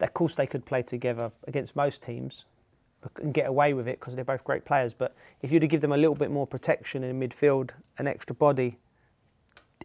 of 0.00 0.12
course, 0.12 0.34
they 0.34 0.46
could 0.46 0.66
play 0.66 0.82
together 0.82 1.32
against 1.46 1.76
most 1.76 2.02
teams 2.02 2.44
and 3.20 3.32
get 3.32 3.46
away 3.46 3.74
with 3.74 3.86
it 3.86 4.00
because 4.00 4.14
they're 4.14 4.24
both 4.24 4.44
great 4.44 4.64
players. 4.64 4.92
But 4.94 5.14
if 5.42 5.52
you'd 5.52 5.62
have 5.62 5.70
given 5.70 5.90
them 5.90 5.98
a 5.98 6.00
little 6.00 6.14
bit 6.14 6.30
more 6.30 6.46
protection 6.46 7.04
in 7.04 7.20
midfield, 7.20 7.70
an 7.98 8.06
extra 8.06 8.34
body, 8.34 8.78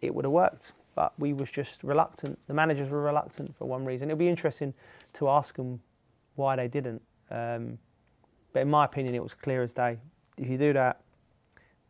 it 0.02 0.14
would 0.14 0.24
have 0.24 0.32
worked. 0.32 0.72
But 0.94 1.12
we 1.18 1.32
was 1.32 1.50
just 1.50 1.82
reluctant. 1.84 2.38
The 2.46 2.54
managers 2.54 2.90
were 2.90 3.00
reluctant 3.00 3.56
for 3.56 3.66
one 3.66 3.84
reason. 3.84 4.10
It'll 4.10 4.18
be 4.18 4.28
interesting 4.28 4.74
to 5.14 5.28
ask 5.28 5.56
them 5.56 5.80
why 6.34 6.56
they 6.56 6.68
didn't. 6.68 7.02
Um, 7.30 7.78
but 8.52 8.60
in 8.60 8.70
my 8.70 8.84
opinion, 8.84 9.14
it 9.14 9.22
was 9.22 9.34
clear 9.34 9.62
as 9.62 9.72
day. 9.72 9.98
If 10.36 10.48
you 10.48 10.58
do 10.58 10.72
that, 10.72 11.00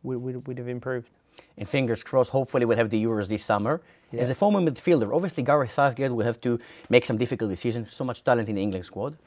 we, 0.03 0.15
would 0.15 0.47
we'd 0.47 0.57
have 0.57 0.67
improved. 0.67 1.11
And 1.57 1.67
fingers 1.67 2.03
crossed, 2.03 2.31
hopefully 2.31 2.65
we'll 2.65 2.77
have 2.77 2.89
the 2.89 3.03
Euros 3.03 3.27
this 3.27 3.43
summer. 3.43 3.81
Yeah. 4.11 4.21
As 4.21 4.29
a 4.29 4.35
former 4.35 4.59
midfielder, 4.59 5.13
obviously 5.13 5.43
Gareth 5.43 5.71
Southgate 5.71 6.11
will 6.11 6.25
have 6.25 6.41
to 6.41 6.59
make 6.89 7.05
some 7.05 7.17
difficult 7.17 7.49
decisions. 7.49 7.93
So 7.93 8.03
much 8.03 8.23
talent 8.23 8.49
in 8.49 8.55
the 8.55 8.61
England 8.61 8.85
squad. 8.85 9.17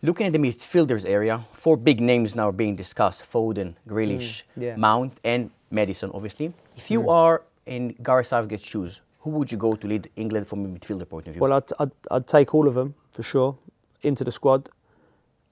Looking 0.00 0.26
at 0.26 0.32
the 0.32 0.38
midfielders 0.38 1.04
area, 1.04 1.44
four 1.52 1.76
big 1.76 2.00
names 2.00 2.34
now 2.34 2.48
are 2.48 2.52
being 2.52 2.76
discussed: 2.76 3.24
Foden, 3.30 3.74
Grealish, 3.86 4.42
mm, 4.56 4.62
yeah. 4.62 4.76
Mount, 4.76 5.18
and 5.22 5.50
Maddison. 5.70 6.10
Obviously, 6.14 6.52
if 6.76 6.90
you 6.90 7.02
mm. 7.02 7.10
are 7.10 7.42
in 7.66 7.94
Gareth 8.02 8.28
Southgate's 8.28 8.64
shoes, 8.64 9.02
who 9.20 9.30
would 9.30 9.52
you 9.52 9.58
go 9.58 9.74
to 9.76 9.86
lead 9.86 10.10
England 10.16 10.46
from 10.46 10.64
a 10.64 10.68
midfielder 10.68 11.08
point 11.08 11.28
of 11.28 11.34
view? 11.34 11.40
Well, 11.40 11.52
I'd, 11.52 11.70
I'd, 11.78 11.90
I'd 12.10 12.26
take 12.26 12.54
all 12.54 12.66
of 12.66 12.74
them 12.74 12.94
for 13.12 13.22
sure 13.22 13.56
into 14.02 14.24
the 14.24 14.32
squad, 14.32 14.68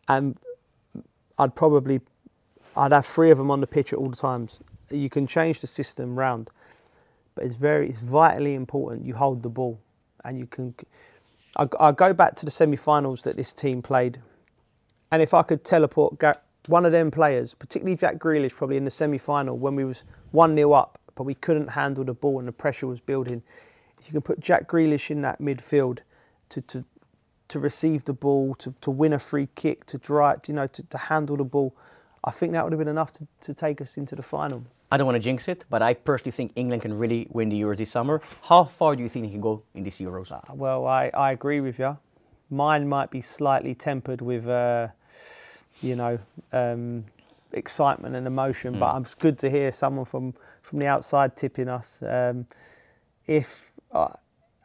and 0.09 0.37
I'd 1.39 1.55
probably 1.55 2.01
I'd 2.77 2.93
have 2.93 3.07
three 3.07 3.31
of 3.31 3.39
them 3.39 3.51
on 3.51 3.61
the 3.61 3.67
pitch 3.67 3.93
at 3.93 3.99
all 3.99 4.13
times. 4.13 4.61
You 4.91 5.11
can 5.11 5.27
change 5.27 5.61
the 5.61 5.67
system 5.67 6.19
round, 6.19 6.51
but 7.35 7.45
it's 7.45 7.57
very 7.57 7.89
it's 7.89 8.01
vitally 8.01 8.55
important 8.55 9.07
you 9.07 9.15
hold 9.15 9.43
the 9.43 9.49
ball, 9.49 9.79
and 10.25 10.39
you 10.39 10.47
can. 10.47 10.75
I, 11.57 11.69
I 11.79 11.93
go 11.93 12.13
back 12.13 12.37
to 12.37 12.45
the 12.45 12.51
semi-finals 12.51 13.23
that 13.23 13.37
this 13.37 13.53
team 13.53 13.83
played, 13.83 14.21
and 15.13 15.23
if 15.23 15.35
I 15.35 15.43
could 15.43 15.65
teleport 15.65 16.23
one 16.67 16.87
of 16.87 16.93
them 16.93 17.11
players, 17.11 17.55
particularly 17.55 17.97
Jack 17.97 18.19
Grealish, 18.19 18.53
probably 18.55 18.77
in 18.77 18.85
the 18.85 18.91
semi-final 18.91 19.59
when 19.59 19.75
we 19.75 19.85
was 19.85 20.05
one 20.33 20.55
0 20.55 20.73
up, 20.73 20.99
but 21.15 21.25
we 21.25 21.35
couldn't 21.35 21.69
handle 21.69 22.05
the 22.05 22.15
ball 22.15 22.39
and 22.39 22.47
the 22.47 22.53
pressure 22.53 22.87
was 22.87 23.01
building. 23.01 23.43
If 23.99 24.07
you 24.07 24.13
can 24.13 24.23
put 24.23 24.41
Jack 24.41 24.69
Grealish 24.69 25.11
in 25.11 25.23
that 25.23 25.41
midfield 25.41 26.01
to, 26.51 26.61
to 26.63 26.85
to 27.51 27.59
receive 27.59 28.05
the 28.05 28.13
ball, 28.13 28.55
to, 28.55 28.73
to 28.81 28.91
win 28.93 29.13
a 29.13 29.19
free 29.19 29.49
kick, 29.57 29.85
to 29.85 29.99
drive, 29.99 30.41
you 30.47 30.55
know, 30.55 30.69
to, 30.69 30.83
to 30.85 30.97
handle 30.97 31.37
the 31.37 31.45
ball. 31.45 31.75
I 32.23 32.31
think 32.31 32.53
that 32.53 32.63
would 32.63 32.73
have 32.73 32.79
been 32.79 32.89
enough 32.89 33.13
to, 33.15 33.27
to 33.41 33.53
take 33.53 33.81
us 33.81 33.97
into 33.97 34.15
the 34.15 34.23
final. 34.23 34.65
I 34.93 34.97
don't 34.97 35.07
want 35.07 35.17
to 35.17 35.21
jinx 35.21 35.47
it, 35.47 35.65
but 35.71 35.83
I 35.83 35.95
personally 35.95 36.33
think 36.33 36.53
England 36.57 36.83
can 36.83 36.99
really 36.99 37.29
win 37.31 37.49
the 37.49 37.61
Euros 37.61 37.77
this 37.77 37.91
summer. 37.91 38.21
How 38.43 38.65
far 38.65 38.97
do 38.97 39.03
you 39.05 39.09
think 39.09 39.25
they 39.25 39.31
can 39.31 39.41
go 39.41 39.63
in 39.75 39.85
this 39.85 39.99
Euros? 39.99 40.33
Uh, 40.33 40.41
well, 40.53 40.87
I, 40.87 41.11
I 41.15 41.31
agree 41.31 41.61
with 41.61 41.79
you. 41.79 41.97
Mine 42.51 42.89
might 42.89 43.11
be 43.11 43.21
slightly 43.21 43.73
tempered 43.75 44.21
with, 44.21 44.49
uh, 44.49 44.89
you 45.81 45.95
know, 45.95 46.19
um, 46.53 47.05
excitement 47.53 48.17
and 48.17 48.27
emotion, 48.27 48.75
mm. 48.75 48.81
but 48.81 49.01
it's 49.01 49.15
good 49.15 49.39
to 49.39 49.49
hear 49.49 49.71
someone 49.71 50.07
from, 50.07 50.35
from 50.63 50.81
the 50.81 50.87
outside 50.87 51.37
tipping 51.37 51.69
us. 51.69 52.01
Um, 52.03 52.47
if 53.29 53.71
uh, 53.93 54.09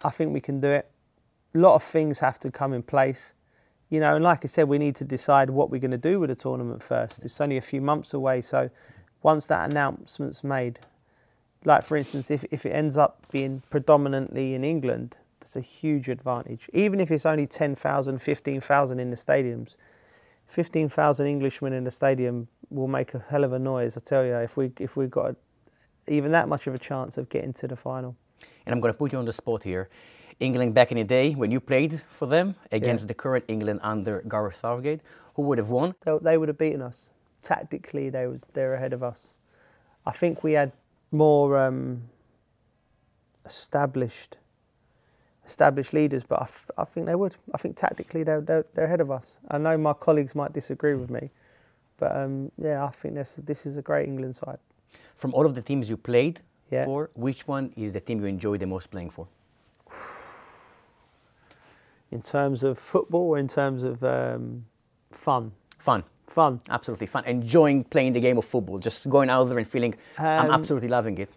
I 0.04 0.10
think 0.10 0.34
we 0.34 0.42
can 0.42 0.60
do 0.60 0.70
it, 0.70 0.90
a 1.54 1.58
lot 1.60 1.76
of 1.76 1.84
things 1.84 2.20
have 2.20 2.40
to 2.40 2.50
come 2.50 2.74
in 2.74 2.82
place. 2.82 3.34
You 3.92 4.00
know, 4.00 4.16
and 4.16 4.24
like 4.24 4.44
I 4.44 4.48
said, 4.48 4.68
we 4.68 4.80
need 4.80 4.96
to 4.96 5.06
decide 5.06 5.52
what 5.52 5.70
we're 5.70 5.80
going 5.80 5.92
to 5.92 5.98
do 6.00 6.20
with 6.20 6.32
the 6.32 6.36
tournament 6.36 6.82
first. 6.82 7.20
It's 7.24 7.40
only 7.40 7.58
a 7.58 7.62
few 7.62 7.82
months 7.82 8.16
away, 8.16 8.42
so 8.42 8.72
once 9.26 9.48
that 9.48 9.68
announcement's 9.72 10.44
made, 10.44 10.78
like 11.66 11.84
for 11.84 11.98
instance, 11.98 12.30
if, 12.30 12.46
if 12.52 12.64
it 12.64 12.70
ends 12.70 12.96
up 12.96 13.26
being 13.32 13.64
predominantly 13.72 14.54
in 14.54 14.64
England, 14.64 15.18
that's 15.40 15.56
a 15.56 15.62
huge 15.62 16.08
advantage. 16.10 16.70
Even 16.74 17.00
if 17.00 17.10
it's 17.10 17.26
only 17.26 17.48
10,000, 17.48 18.22
15,000 18.22 19.00
in 19.00 19.10
the 19.10 19.18
stadiums, 19.18 19.78
15,000 20.46 21.26
Englishmen 21.26 21.74
in 21.74 21.84
the 21.84 21.90
stadium 21.90 22.48
will 22.70 22.88
make 22.88 23.16
a 23.16 23.26
hell 23.30 23.44
of 23.44 23.52
a 23.54 23.58
noise, 23.58 23.98
I 23.98 24.02
tell 24.02 24.24
you, 24.24 24.36
if 24.36 24.58
we 24.58 24.72
if 24.80 24.96
we've 24.96 25.10
got 25.10 25.36
even 26.08 26.32
that 26.34 26.48
much 26.48 26.68
of 26.68 26.76
a 26.76 26.78
chance 26.78 27.18
of 27.18 27.28
getting 27.30 27.54
to 27.54 27.68
the 27.68 27.76
final. 27.76 28.16
And 28.66 28.74
I'm 28.74 28.80
going 28.80 28.94
to 28.94 28.98
put 28.98 29.12
you 29.12 29.18
on 29.18 29.26
the 29.26 29.34
spot 29.34 29.64
here. 29.64 29.90
England 30.40 30.76
back 30.76 30.92
in 30.92 30.98
the 30.98 31.04
day 31.04 31.32
when 31.34 31.50
you 31.50 31.60
played 31.60 32.02
for 32.20 32.28
them 32.28 32.54
against 32.72 33.04
Yeah. 33.04 33.08
the 33.08 33.14
current 33.16 33.46
England 33.48 33.80
under 33.82 34.22
Gareth 34.30 34.60
Southgate, 34.62 35.02
who 35.34 35.42
would 35.48 35.58
have 35.58 35.70
won? 35.70 35.96
They, 36.06 36.16
they 36.22 36.38
would 36.38 36.50
have 36.50 36.60
beaten 36.60 36.84
us. 36.84 37.10
Tactically, 37.46 38.10
they 38.10 38.26
was 38.28 38.42
they're 38.54 38.74
ahead 38.74 38.92
of 38.92 39.04
us. 39.04 39.28
I 40.06 40.12
think 40.12 40.44
we 40.44 40.52
had 40.54 40.72
more 41.12 41.58
um, 41.58 42.02
established 43.46 44.38
established 45.48 45.94
leaders, 45.94 46.24
but 46.24 46.40
I, 46.40 46.44
f- 46.46 46.72
I 46.76 46.86
think 46.86 47.06
they 47.06 47.14
would. 47.14 47.38
I 47.54 47.58
think 47.60 47.76
tactically 47.78 48.24
they're, 48.24 48.42
they're 48.42 48.66
they're 48.74 48.86
ahead 48.86 49.00
of 49.00 49.12
us. 49.12 49.38
I 49.52 49.60
know 49.60 49.78
my 49.78 49.94
colleagues 49.94 50.34
might 50.34 50.54
disagree 50.54 50.96
with 50.96 51.12
me, 51.12 51.30
but 52.00 52.16
um, 52.18 52.52
yeah, 52.58 52.84
I 52.84 52.90
think 52.90 53.14
this 53.14 53.36
this 53.46 53.66
is 53.68 53.78
a 53.78 53.82
great 53.84 54.08
England 54.08 54.36
side. 54.36 54.58
From 55.16 55.32
all 55.36 55.46
of 55.46 55.54
the 55.54 55.62
teams 55.62 55.88
you 55.90 55.98
played 55.98 56.40
Yeah. 56.72 56.86
for, 56.86 57.10
which 57.14 57.48
one 57.48 57.72
is 57.78 57.94
the 57.94 58.00
team 58.02 58.20
you 58.22 58.26
enjoy 58.28 58.58
the 58.58 58.66
most 58.66 58.90
playing 58.90 59.12
for? 59.12 59.28
In 62.12 62.22
terms 62.22 62.64
of 62.64 62.78
football, 62.80 63.30
or 63.30 63.38
in 63.38 63.48
terms 63.48 63.84
of 63.84 64.04
um, 64.04 64.66
fun, 65.12 65.52
Fun. 65.80 66.04
Fun. 66.28 66.60
Absolutely 66.70 67.08
fun. 67.08 67.26
Enjoying 67.26 67.84
playing 67.84 68.14
the 68.14 68.20
game 68.20 68.38
of 68.38 68.46
football, 68.46 68.80
just 68.80 69.10
going 69.10 69.30
out 69.30 69.46
there 69.46 69.58
and 69.58 69.68
feeling 69.68 69.96
I'm 70.18 70.52
Um, 70.52 70.60
absolutely 70.60 70.90
loving 70.90 71.18
it. 71.18 71.30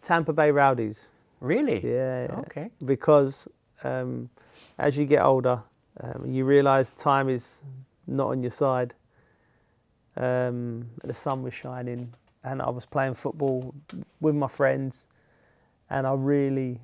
Tampa 0.00 0.32
Bay 0.32 0.50
Rowdies. 0.50 1.10
Really? 1.40 1.84
Yeah. 1.84 2.26
yeah. 2.26 2.38
Okay. 2.40 2.70
Because 2.84 3.48
um, 3.84 4.30
as 4.78 4.96
you 4.96 5.04
get 5.04 5.22
older, 5.22 5.62
um, 6.00 6.26
you 6.26 6.44
realise 6.44 6.90
time 6.90 7.28
is 7.28 7.62
not 8.06 8.28
on 8.28 8.42
your 8.42 8.50
side. 8.50 8.94
Um, 10.16 10.88
the 11.02 11.14
sun 11.14 11.42
was 11.42 11.54
shining, 11.54 12.12
and 12.44 12.62
I 12.62 12.70
was 12.70 12.86
playing 12.86 13.14
football 13.14 13.74
with 14.20 14.34
my 14.34 14.48
friends, 14.48 15.06
and 15.90 16.06
I 16.06 16.14
really, 16.14 16.80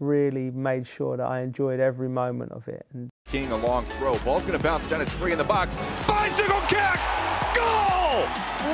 really 0.00 0.50
made 0.50 0.86
sure 0.86 1.16
that 1.16 1.26
I 1.26 1.40
enjoyed 1.40 1.80
every 1.80 2.08
moment 2.08 2.52
of 2.52 2.66
it. 2.68 2.86
And 2.92 3.10
King 3.26 3.50
a 3.52 3.56
long 3.56 3.84
throw. 3.86 4.18
Ball's 4.20 4.44
going 4.44 4.56
to 4.56 4.62
bounce 4.62 4.88
down. 4.88 5.00
It's 5.00 5.12
free 5.12 5.32
in 5.32 5.38
the 5.38 5.44
box. 5.44 5.76
Bicycle 6.06 6.60
kick! 6.62 7.00
Goal! 7.54 8.24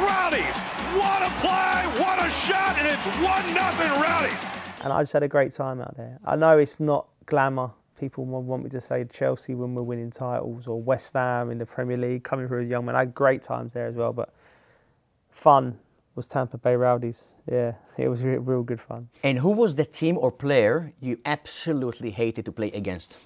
Rowdies! 0.05 0.57
What 0.97 1.23
a 1.23 1.31
play! 1.41 2.03
What 2.03 2.25
a 2.25 2.31
shot! 2.31 2.77
And 2.79 2.87
it's 2.87 3.07
1 3.07 3.55
nothing 3.55 3.91
Rowdies! 4.01 4.55
and 4.85 4.93
I 4.93 5.01
just 5.01 5.15
had 5.15 5.23
a 5.23 5.29
great 5.29 5.51
time 5.51 5.81
out 5.81 5.97
there. 5.97 6.19
I 6.27 6.37
know 6.37 6.59
it's 6.59 6.79
not 6.79 7.09
glamour. 7.25 7.71
People 7.99 8.27
want 8.27 8.63
me 8.63 8.69
to 8.69 8.81
say 8.83 9.05
Chelsea 9.05 9.55
when 9.55 9.75
we're 9.75 9.83
winning 9.83 10.11
titles 10.11 10.67
or 10.67 10.81
West 10.81 11.15
Ham 11.15 11.51
in 11.51 11.57
the 11.57 11.65
Premier 11.65 11.97
League, 11.97 12.23
coming 12.23 12.47
through 12.47 12.63
as 12.63 12.67
a 12.67 12.71
young 12.71 12.85
man. 12.85 12.95
I 12.95 13.01
had 13.01 13.15
great 13.15 13.41
times 13.41 13.73
there 13.73 13.87
as 13.87 13.95
well, 13.95 14.13
but 14.13 14.35
fun 15.31 15.79
was 16.15 16.29
Tampa 16.29 16.59
Bay 16.59 16.77
Rowdies. 16.77 17.35
Yeah, 17.51 17.75
it 17.99 18.09
was 18.09 18.23
re- 18.23 18.39
real 18.39 18.63
good 18.63 18.81
fun. 18.81 19.09
And 19.23 19.39
who 19.39 19.51
was 19.51 19.75
the 19.75 19.85
team 19.85 20.17
or 20.19 20.31
player 20.31 20.93
you 21.01 21.19
absolutely 21.27 22.11
hated 22.11 22.45
to 22.45 22.53
play 22.53 22.71
against? 22.73 23.17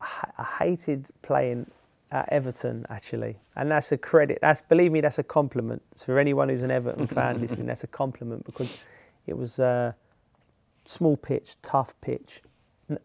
I 0.00 0.42
hated 0.58 1.08
playing 1.22 1.70
at 2.10 2.28
Everton 2.30 2.84
actually, 2.90 3.36
and 3.56 3.70
that's 3.70 3.92
a 3.92 3.98
credit. 3.98 4.38
That's 4.40 4.60
believe 4.60 4.92
me, 4.92 5.00
that's 5.00 5.18
a 5.18 5.22
compliment 5.22 5.82
So 5.94 6.06
for 6.06 6.18
anyone 6.18 6.48
who's 6.48 6.62
an 6.62 6.70
Everton 6.70 7.06
fan 7.16 7.40
listening. 7.40 7.66
That's 7.66 7.84
a 7.84 7.88
compliment 7.88 8.44
because 8.44 8.76
it 9.26 9.36
was 9.36 9.58
a 9.58 9.94
small 10.84 11.16
pitch, 11.16 11.56
tough 11.62 11.98
pitch. 12.00 12.42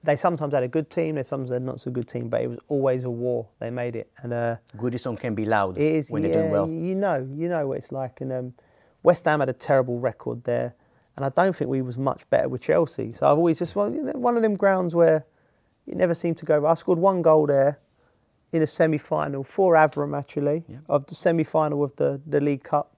They 0.04 0.18
sometimes 0.18 0.54
had 0.54 0.64
a 0.64 0.68
good 0.68 0.90
team, 0.90 1.16
they 1.16 1.24
sometimes 1.24 1.52
had 1.52 1.62
not 1.62 1.80
so 1.80 1.92
good 1.92 2.08
team, 2.08 2.28
but 2.28 2.42
it 2.42 2.48
was 2.48 2.60
always 2.68 3.06
a 3.06 3.10
war. 3.10 3.48
They 3.60 3.70
made 3.70 3.96
it, 3.96 4.12
and 4.18 4.34
uh, 4.34 4.56
Goodison 4.76 5.18
can 5.18 5.34
be 5.36 5.46
loud 5.46 5.78
it 5.78 5.84
is 5.84 6.10
when 6.10 6.24
yeah, 6.24 6.30
they're 6.30 6.42
doing 6.42 6.52
well. 6.52 6.68
You 6.68 6.96
know, 6.96 7.28
you 7.32 7.48
know 7.48 7.68
what 7.68 7.78
it's 7.78 7.92
like. 7.92 8.20
And 8.20 8.34
um, 8.34 8.54
West 9.04 9.26
Ham 9.26 9.40
had 9.40 9.50
a 9.50 9.54
terrible 9.54 10.00
record 10.00 10.44
there, 10.44 10.74
and 11.16 11.26
I 11.26 11.30
don't 11.30 11.56
think 11.56 11.70
we 11.70 11.82
was 11.82 11.98
much 11.98 12.30
better 12.30 12.50
with 12.50 12.62
Chelsea. 12.62 13.14
So 13.14 13.28
I've 13.28 13.38
always 13.38 13.60
just 13.60 13.76
one, 13.76 13.96
you 13.96 14.04
know, 14.04 14.12
one 14.14 14.36
of 14.36 14.42
them 14.42 14.56
grounds 14.56 14.94
where 14.96 15.26
it 15.86 15.96
never 15.96 16.14
seemed 16.14 16.38
to 16.38 16.46
go. 16.46 16.66
I 16.66 16.74
scored 16.74 17.00
one 17.00 17.22
goal 17.22 17.48
there 17.48 17.80
in 18.52 18.62
a 18.62 18.68
semi-final 18.68 19.44
for 19.44 19.74
Avram 19.76 20.18
actually 20.18 20.64
of 20.88 21.06
the 21.08 21.16
semi-final 21.16 21.84
of 21.84 21.96
the 21.96 22.22
the 22.28 22.42
League 22.42 22.64
Cup, 22.64 22.96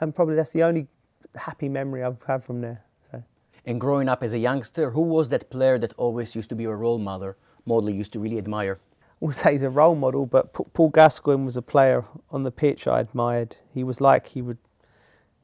and 0.00 0.14
probably 0.14 0.34
that's 0.36 0.52
the 0.52 0.62
only 0.62 0.86
happy 1.34 1.68
memory 1.68 2.02
I've 2.02 2.22
had 2.26 2.44
from 2.44 2.60
there. 2.60 2.84
So. 3.10 3.22
And 3.66 3.80
growing 3.80 4.08
up 4.08 4.22
as 4.22 4.34
a 4.34 4.38
youngster, 4.38 4.90
who 4.90 5.02
was 5.02 5.28
that 5.30 5.50
player 5.50 5.78
that 5.78 5.92
always 5.94 6.36
used 6.36 6.48
to 6.50 6.54
be 6.54 6.64
your 6.64 6.76
role 6.76 6.98
model, 6.98 7.34
model 7.66 7.90
you 7.90 7.96
used 7.96 8.12
to 8.12 8.20
really 8.20 8.38
admire? 8.38 8.78
I 9.22 9.26
would 9.26 9.36
say 9.36 9.52
he's 9.52 9.62
a 9.62 9.70
role 9.70 9.94
model, 9.94 10.26
but 10.26 10.52
Paul 10.74 10.90
Gascoigne 10.90 11.44
was 11.44 11.56
a 11.56 11.62
player 11.62 12.04
on 12.30 12.42
the 12.42 12.50
pitch 12.50 12.86
I 12.86 13.00
admired. 13.00 13.56
He 13.72 13.82
was 13.82 14.00
like 14.00 14.26
he 14.26 14.42
would, 14.42 14.58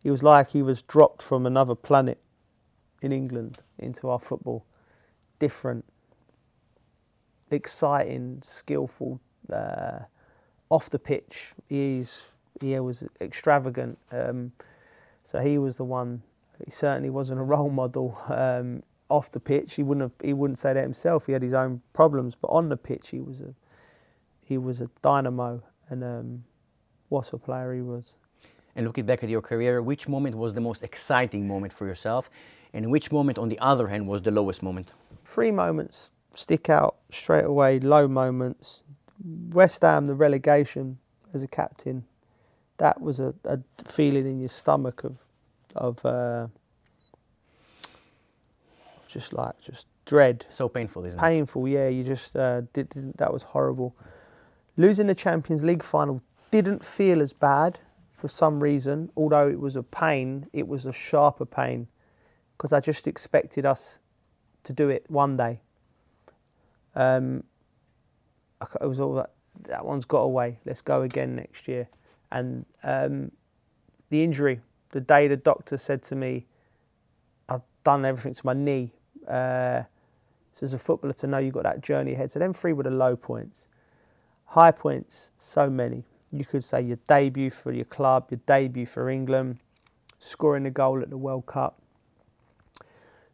he 0.03 0.11
was 0.11 0.23
like 0.23 0.49
he 0.49 0.63
was 0.63 0.83
dropped 0.83 1.23
from 1.23 1.47
another 1.47 1.75
planet 1.75 2.19
in 3.03 3.13
England 3.13 3.59
into 3.79 4.09
our 4.09 4.19
football. 4.19 4.65
Different, 5.39 5.85
exciting, 7.51 8.41
skillful, 8.43 9.21
uh, 9.53 10.01
off 10.71 10.91
the 10.91 10.99
pitch. 10.99 11.53
He's 11.69 12.29
he 12.61 12.79
was 12.81 13.05
extravagant. 13.21 13.99
Um, 14.13 14.53
so 15.25 15.41
he 15.41 15.59
was 15.59 15.77
the 15.77 15.85
one. 15.85 16.23
He 16.65 16.71
certainly 16.71 17.11
wasn't 17.11 17.41
a 17.41 17.43
role 17.43 17.71
model. 17.71 18.21
Um, 18.29 18.83
off 19.09 19.33
the 19.33 19.41
pitch, 19.41 19.75
he 19.75 19.83
wouldn't 19.83 20.03
have, 20.03 20.27
he 20.27 20.33
wouldn't 20.33 20.59
say 20.59 20.73
that 20.73 20.83
himself. 20.83 21.27
He 21.27 21.33
had 21.33 21.43
his 21.43 21.55
own 21.55 21.83
problems, 21.93 22.35
but 22.35 22.49
on 22.49 22.69
the 22.69 22.77
pitch, 22.77 23.09
he 23.11 23.21
was 23.21 23.41
a 23.41 23.55
he 24.45 24.59
was 24.59 24.81
a 24.81 24.91
dynamo, 25.03 25.63
and 25.89 26.03
um, 26.03 26.45
what 27.09 27.33
a 27.33 27.39
player 27.39 27.73
he 27.73 27.83
was. 27.83 28.15
And 28.77 28.87
looking 28.87 29.05
back 29.05 29.23
at 29.23 29.29
your 29.29 29.43
career, 29.43 29.83
which 29.83 30.09
moment 30.09 30.37
was 30.37 30.55
the 30.55 30.61
most 30.61 30.83
exciting 30.83 31.47
moment 31.47 31.73
for 31.73 31.87
yourself? 31.87 32.31
And 32.73 32.91
which 32.91 33.11
moment, 33.11 33.39
on 33.39 33.49
the 33.49 33.59
other 33.59 33.89
hand, 33.89 34.07
was 34.07 34.23
the 34.23 34.31
lowest 34.31 34.63
moment? 34.63 34.93
Three 35.25 35.51
moments 35.51 36.11
stick 36.35 36.71
out 36.71 36.97
straight 37.11 37.45
away. 37.45 37.81
Low 37.81 38.07
moments. 38.07 38.85
West 39.51 39.83
Ham, 39.83 40.07
the 40.07 40.15
relegation 40.15 40.99
as 41.35 41.43
a 41.43 41.49
captain, 41.49 42.05
that 42.79 43.01
was 43.01 43.21
a, 43.21 43.35
a 43.45 43.59
feeling 43.85 44.27
in 44.27 44.41
your 44.41 44.49
stomach 44.49 45.05
of 45.05 45.17
of, 45.77 46.05
uh, 46.05 46.47
of 48.99 49.09
just 49.09 49.33
like 49.33 49.61
just 49.61 49.87
dread. 50.05 50.45
So 50.49 50.69
painful, 50.69 51.05
isn't 51.05 51.19
it? 51.19 51.23
painful. 51.23 51.69
Yeah, 51.69 51.89
you 51.89 52.03
just 52.03 52.35
uh, 52.37 52.63
did, 52.73 52.89
didn't. 52.89 53.19
That 53.19 53.33
was 53.33 53.43
horrible. 53.43 53.95
Losing 54.77 55.07
the 55.07 55.15
Champions 55.15 55.63
League 55.63 55.83
final 55.83 56.23
didn't 56.51 56.85
feel 56.85 57.21
as 57.21 57.33
bad 57.33 57.79
for 58.21 58.29
some 58.29 58.63
reason. 58.63 59.11
Although 59.17 59.49
it 59.49 59.59
was 59.59 59.77
a 59.77 59.83
pain, 59.83 60.47
it 60.53 60.69
was 60.69 60.87
a 60.87 60.93
sharper 60.93 61.47
pain 61.47 61.89
because 62.57 62.73
I 62.73 62.81
just 62.81 63.07
expected 63.07 63.65
us 63.65 64.01
to 64.65 64.73
do 64.73 64.91
it 64.91 65.07
one 65.09 65.37
day. 65.37 65.63
Um, 66.95 67.45
it 68.81 68.87
was 68.87 69.01
all 69.01 69.15
that. 69.15 69.31
That 69.69 69.85
one's 69.85 70.05
got 70.05 70.21
away. 70.21 70.59
Let's 70.65 70.81
go 70.81 71.03
again 71.03 71.35
next 71.35 71.67
year. 71.67 71.89
And 72.31 72.65
um, 72.83 73.33
the 74.11 74.23
injury, 74.23 74.61
the 74.91 75.01
day 75.01 75.29
the 75.29 75.37
doctor 75.37 75.77
said 75.77 76.03
to 76.05 76.17
me, 76.17 76.47
"I've 77.49 77.63
done 77.85 78.05
everything 78.05 78.35
to 78.35 78.47
my 78.47 78.53
knee." 78.53 78.93
Uh, 79.27 79.83
so 80.53 80.65
as 80.65 80.75
a 80.75 80.79
footballer 80.79 81.15
to 81.15 81.27
know 81.27 81.39
you've 81.39 81.55
got 81.55 81.63
that 81.63 81.81
journey 81.81 82.13
ahead. 82.13 82.31
So 82.31 82.39
them 82.39 82.53
three 82.53 82.73
were 82.73 82.83
the 82.83 82.91
low 82.91 83.17
points. 83.17 83.69
High 84.47 84.73
points, 84.73 85.31
so 85.39 85.71
many. 85.71 86.05
You 86.33 86.45
could 86.45 86.63
say 86.63 86.81
your 86.83 86.99
debut 87.09 87.51
for 87.51 87.73
your 87.73 87.85
club, 87.87 88.29
your 88.31 88.41
debut 88.47 88.87
for 88.87 89.11
England, 89.11 89.59
scoring 90.19 90.63
the 90.63 90.71
goal 90.71 91.03
at 91.03 91.11
the 91.11 91.19
World 91.19 91.47
Cup, 91.47 91.83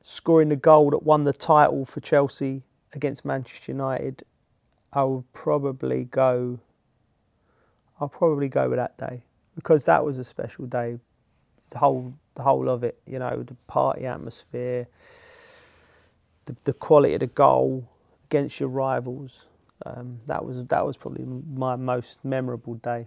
scoring 0.02 0.48
the 0.48 0.56
goal 0.56 0.90
that 0.90 1.02
won 1.02 1.24
the 1.24 1.32
title 1.32 1.84
for 1.84 2.00
Chelsea 2.00 2.62
against 2.94 3.24
Manchester 3.24 3.72
United. 3.72 4.22
I 4.92 5.04
would 5.04 5.30
probably 5.34 6.04
go. 6.04 6.58
I'll 8.00 8.08
probably 8.08 8.48
go 8.48 8.68
with 8.70 8.78
that 8.78 8.96
day 8.96 9.24
because 9.54 9.84
that 9.86 10.04
was 10.04 10.18
a 10.18 10.24
special 10.24 10.66
day. 10.66 10.98
The 11.70 11.78
whole, 11.78 12.14
the 12.34 12.42
whole 12.42 12.68
of 12.68 12.84
it, 12.84 12.98
you 13.06 13.18
know, 13.18 13.42
the 13.42 13.56
party 13.66 14.06
atmosphere, 14.06 14.86
the, 16.46 16.56
the 16.62 16.72
quality 16.72 17.14
of 17.14 17.20
the 17.20 17.26
goal 17.26 17.88
against 18.26 18.60
your 18.60 18.68
rivals. 18.68 19.48
Um, 19.86 20.18
that 20.26 20.44
was 20.44 20.64
that 20.64 20.84
was 20.86 20.96
probably 20.96 21.24
my 21.66 21.76
most 21.76 22.24
memorable 22.24 22.74
day. 22.74 23.06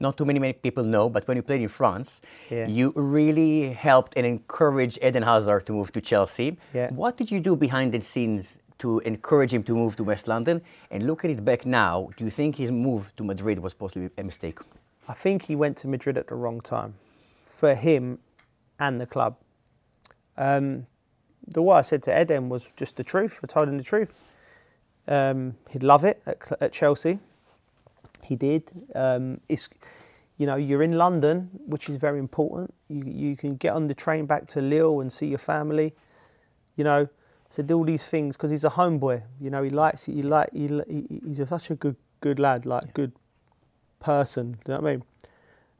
Not 0.00 0.16
too 0.16 0.24
many, 0.24 0.38
many 0.38 0.52
people 0.52 0.84
know, 0.84 1.08
but 1.08 1.26
when 1.28 1.36
you 1.36 1.42
played 1.42 1.62
in 1.62 1.68
France, 1.68 2.20
Yeah. 2.50 2.66
you 2.68 2.92
really 2.96 3.72
helped 3.72 4.12
and 4.16 4.26
encouraged 4.26 4.98
Eden 5.02 5.22
Hazard 5.22 5.66
to 5.66 5.72
move 5.72 5.92
to 5.92 6.00
Chelsea. 6.00 6.56
Yeah. 6.74 6.90
What 6.90 7.16
did 7.16 7.30
you 7.30 7.40
do 7.40 7.56
behind 7.56 7.92
the 7.92 8.00
scenes 8.00 8.58
to 8.78 8.98
encourage 9.00 9.52
him 9.54 9.62
to 9.64 9.74
move 9.74 9.96
to 9.96 10.04
West 10.04 10.26
London? 10.28 10.60
And 10.90 11.06
looking 11.06 11.30
it 11.30 11.44
back 11.44 11.64
now, 11.64 12.10
do 12.16 12.24
you 12.24 12.30
think 12.30 12.56
his 12.56 12.70
move 12.70 13.12
to 13.16 13.24
Madrid 13.24 13.58
was 13.60 13.72
possibly 13.74 14.10
a 14.18 14.22
mistake? 14.22 14.58
I 15.08 15.14
think 15.14 15.42
he 15.42 15.54
went 15.56 15.76
to 15.78 15.88
Madrid 15.88 16.18
at 16.18 16.26
the 16.26 16.34
wrong 16.34 16.60
time 16.60 16.94
for 17.42 17.74
him 17.74 18.18
and 18.78 19.00
the 19.00 19.06
club. 19.06 19.36
Um, 20.36 20.86
the 21.46 21.62
what 21.62 21.76
I 21.76 21.82
said 21.82 22.02
to 22.04 22.20
Eden 22.20 22.48
was 22.48 22.72
just 22.76 22.96
the 22.96 23.04
truth. 23.04 23.38
I 23.44 23.46
told 23.46 23.68
him 23.68 23.78
the 23.78 23.84
truth. 23.84 24.16
Um, 25.06 25.54
he'd 25.70 25.82
love 25.82 26.04
it 26.04 26.22
at, 26.26 26.38
at 26.60 26.72
Chelsea. 26.72 27.18
He 28.22 28.36
did. 28.36 28.64
Um, 28.94 29.40
it's, 29.48 29.68
you 30.38 30.46
know, 30.46 30.56
you're 30.56 30.82
in 30.82 30.92
London, 30.92 31.50
which 31.66 31.88
is 31.88 31.96
very 31.96 32.18
important. 32.18 32.72
You 32.88 33.04
you 33.04 33.36
can 33.36 33.56
get 33.56 33.74
on 33.74 33.86
the 33.86 33.94
train 33.94 34.26
back 34.26 34.46
to 34.48 34.60
Lille 34.60 35.00
and 35.00 35.12
see 35.12 35.26
your 35.26 35.38
family. 35.38 35.94
You 36.76 36.84
know, 36.84 37.08
so 37.50 37.62
do 37.62 37.76
all 37.78 37.84
these 37.84 38.04
things 38.04 38.36
because 38.36 38.50
he's 38.50 38.64
a 38.64 38.70
homeboy. 38.70 39.22
You 39.40 39.50
know, 39.50 39.62
he 39.62 39.70
likes 39.70 40.08
it. 40.08 40.14
He 40.14 40.22
like 40.22 40.50
he, 40.52 40.68
he, 40.88 41.20
he's 41.26 41.40
a, 41.40 41.46
such 41.46 41.70
a 41.70 41.74
good 41.74 41.96
good 42.20 42.38
lad, 42.38 42.66
like 42.66 42.94
good 42.94 43.12
person. 44.00 44.52
Do 44.52 44.72
you 44.72 44.74
know 44.74 44.80
what 44.80 44.88
I 44.88 44.92
mean? 44.92 45.04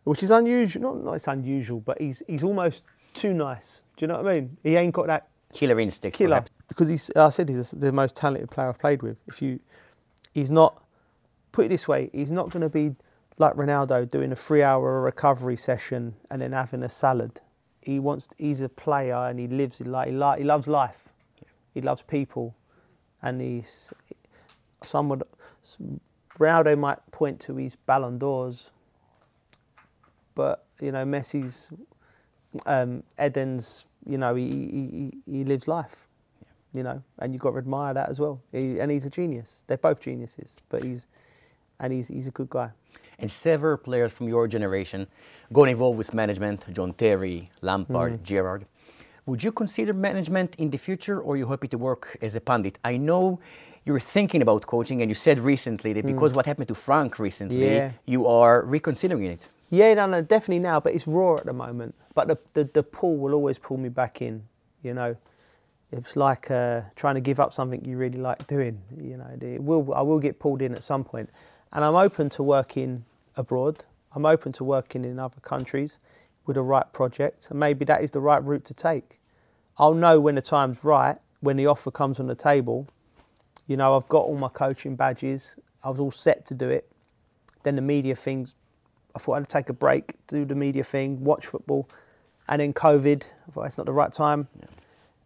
Which 0.04 0.22
is 0.22 0.30
unusual. 0.30 0.82
Not 0.82 1.04
not 1.04 1.12
it's 1.14 1.26
unusual, 1.26 1.80
but 1.80 2.00
he's 2.00 2.22
he's 2.28 2.42
almost 2.42 2.84
too 3.14 3.32
nice. 3.32 3.82
Do 3.96 4.04
you 4.04 4.08
know 4.08 4.22
what 4.22 4.28
I 4.28 4.34
mean? 4.34 4.56
He 4.62 4.76
ain't 4.76 4.92
got 4.92 5.06
that 5.06 5.28
Killer 5.54 5.78
instinct. 5.80 6.18
killer 6.18 6.44
because 6.68 6.88
he's. 6.88 7.10
I 7.16 7.30
said 7.30 7.48
he's 7.48 7.70
the 7.70 7.92
most 7.92 8.16
talented 8.16 8.50
player 8.50 8.68
I've 8.68 8.78
played 8.78 9.02
with. 9.02 9.16
If 9.28 9.40
you, 9.40 9.60
he's 10.34 10.50
not. 10.50 10.82
Put 11.52 11.66
it 11.66 11.68
this 11.68 11.86
way, 11.86 12.10
he's 12.12 12.32
not 12.32 12.50
going 12.50 12.62
to 12.62 12.68
be 12.68 12.96
like 13.38 13.54
Ronaldo 13.54 14.08
doing 14.08 14.32
a 14.32 14.36
three-hour 14.36 15.00
recovery 15.02 15.56
session 15.56 16.14
and 16.30 16.42
then 16.42 16.52
having 16.52 16.82
a 16.82 16.88
salad. 16.88 17.40
He 17.82 18.00
wants. 18.00 18.28
He's 18.36 18.62
a 18.62 18.68
player 18.68 19.14
and 19.14 19.38
he 19.38 19.46
lives. 19.46 19.78
He 19.78 19.84
like. 19.84 20.08
He, 20.08 20.14
li- 20.14 20.38
he 20.38 20.44
loves 20.44 20.66
life. 20.66 21.04
He 21.72 21.80
loves 21.80 22.02
people, 22.02 22.54
and 23.22 23.40
he's. 23.40 23.92
Someone. 24.82 25.22
Ronaldo 26.38 26.76
might 26.76 26.98
point 27.12 27.38
to 27.42 27.56
his 27.56 27.76
Ballon 27.76 28.18
d'Ors, 28.18 28.72
but 30.34 30.66
you 30.80 30.90
know 30.90 31.04
Messi's 31.04 31.70
um, 32.66 33.02
Eden's, 33.18 33.86
you 34.06 34.18
know, 34.18 34.34
he, 34.34 34.46
he, 34.46 35.12
he 35.38 35.44
lives 35.44 35.66
life, 35.68 36.06
you 36.72 36.82
know, 36.82 37.02
and 37.18 37.32
you've 37.32 37.42
got 37.42 37.52
to 37.52 37.58
admire 37.58 37.94
that 37.94 38.08
as 38.08 38.18
well. 38.20 38.40
He, 38.52 38.78
and 38.80 38.90
he's 38.90 39.04
a 39.06 39.10
genius. 39.10 39.64
They're 39.66 39.76
both 39.78 40.00
geniuses, 40.00 40.56
but 40.68 40.82
he's, 40.82 41.06
and 41.80 41.92
he's, 41.92 42.08
he's 42.08 42.26
a 42.26 42.30
good 42.30 42.50
guy. 42.50 42.70
And 43.18 43.30
several 43.30 43.76
players 43.76 44.12
from 44.12 44.28
your 44.28 44.48
generation 44.48 45.06
got 45.52 45.68
involved 45.68 45.98
with 45.98 46.12
management, 46.14 46.64
John 46.72 46.92
Terry, 46.94 47.50
Lampard, 47.62 48.12
Mm. 48.14 48.22
Gerrard. 48.22 48.66
Would 49.26 49.42
you 49.42 49.52
consider 49.52 49.92
management 49.94 50.54
in 50.58 50.70
the 50.70 50.78
future 50.78 51.20
or 51.20 51.34
are 51.34 51.36
you 51.36 51.46
happy 51.46 51.68
to 51.68 51.78
work 51.78 52.16
as 52.20 52.34
a 52.34 52.40
pundit? 52.40 52.78
I 52.84 52.96
know 52.98 53.40
you 53.86 53.92
were 53.92 54.00
thinking 54.00 54.42
about 54.42 54.66
coaching 54.66 55.00
and 55.00 55.10
you 55.10 55.14
said 55.14 55.38
recently 55.40 55.92
that 55.94 56.04
because 56.04 56.32
what 56.34 56.44
happened 56.46 56.68
to 56.68 56.74
Frank 56.74 57.18
recently, 57.18 57.58
Mm. 57.58 57.76
Yeah. 57.76 57.90
you 58.06 58.26
are 58.26 58.62
reconsidering 58.62 59.24
it. 59.26 59.48
Yeah, 59.74 59.94
no, 59.94 60.06
no, 60.06 60.22
definitely 60.22 60.60
now, 60.60 60.78
but 60.78 60.94
it's 60.94 61.06
raw 61.06 61.34
at 61.34 61.46
the 61.46 61.52
moment. 61.52 61.96
But 62.14 62.28
the, 62.28 62.38
the, 62.52 62.64
the 62.64 62.82
pull 62.84 63.16
will 63.16 63.34
always 63.34 63.58
pull 63.58 63.76
me 63.76 63.88
back 63.88 64.22
in, 64.22 64.44
you 64.82 64.94
know. 64.94 65.16
It's 65.90 66.14
like 66.14 66.48
uh, 66.50 66.82
trying 66.94 67.16
to 67.16 67.20
give 67.20 67.40
up 67.40 67.52
something 67.52 67.84
you 67.84 67.96
really 67.96 68.18
like 68.18 68.46
doing, 68.46 68.80
you 68.96 69.16
know. 69.16 69.26
It 69.40 69.62
will, 69.62 69.92
I 69.92 70.02
will 70.02 70.20
get 70.20 70.38
pulled 70.38 70.62
in 70.62 70.74
at 70.74 70.84
some 70.84 71.02
point. 71.02 71.28
And 71.72 71.84
I'm 71.84 71.96
open 71.96 72.28
to 72.30 72.42
working 72.44 73.04
abroad. 73.36 73.84
I'm 74.14 74.26
open 74.26 74.52
to 74.52 74.64
working 74.64 75.04
in 75.04 75.18
other 75.18 75.40
countries 75.40 75.98
with 76.46 76.54
the 76.54 76.62
right 76.62 76.90
project. 76.92 77.48
And 77.50 77.58
maybe 77.58 77.84
that 77.86 78.02
is 78.02 78.12
the 78.12 78.20
right 78.20 78.42
route 78.44 78.64
to 78.66 78.74
take. 78.74 79.20
I'll 79.76 79.94
know 79.94 80.20
when 80.20 80.36
the 80.36 80.42
time's 80.42 80.84
right, 80.84 81.18
when 81.40 81.56
the 81.56 81.66
offer 81.66 81.90
comes 81.90 82.20
on 82.20 82.28
the 82.28 82.36
table. 82.36 82.86
You 83.66 83.76
know, 83.76 83.96
I've 83.96 84.08
got 84.08 84.24
all 84.24 84.36
my 84.36 84.48
coaching 84.48 84.94
badges. 84.94 85.56
I 85.82 85.90
was 85.90 85.98
all 85.98 86.12
set 86.12 86.46
to 86.46 86.54
do 86.54 86.68
it. 86.68 86.88
Then 87.64 87.74
the 87.74 87.82
media 87.82 88.14
things 88.14 88.54
I 89.14 89.18
thought 89.18 89.34
I'd 89.34 89.48
take 89.48 89.68
a 89.68 89.72
break, 89.72 90.14
do 90.26 90.44
the 90.44 90.54
media 90.54 90.82
thing, 90.82 91.22
watch 91.22 91.46
football, 91.46 91.88
and 92.48 92.60
then 92.60 92.72
COVID. 92.72 93.22
I 93.24 93.50
thought 93.52 93.64
it's 93.64 93.78
not 93.78 93.86
the 93.86 93.92
right 93.92 94.12
time. 94.12 94.48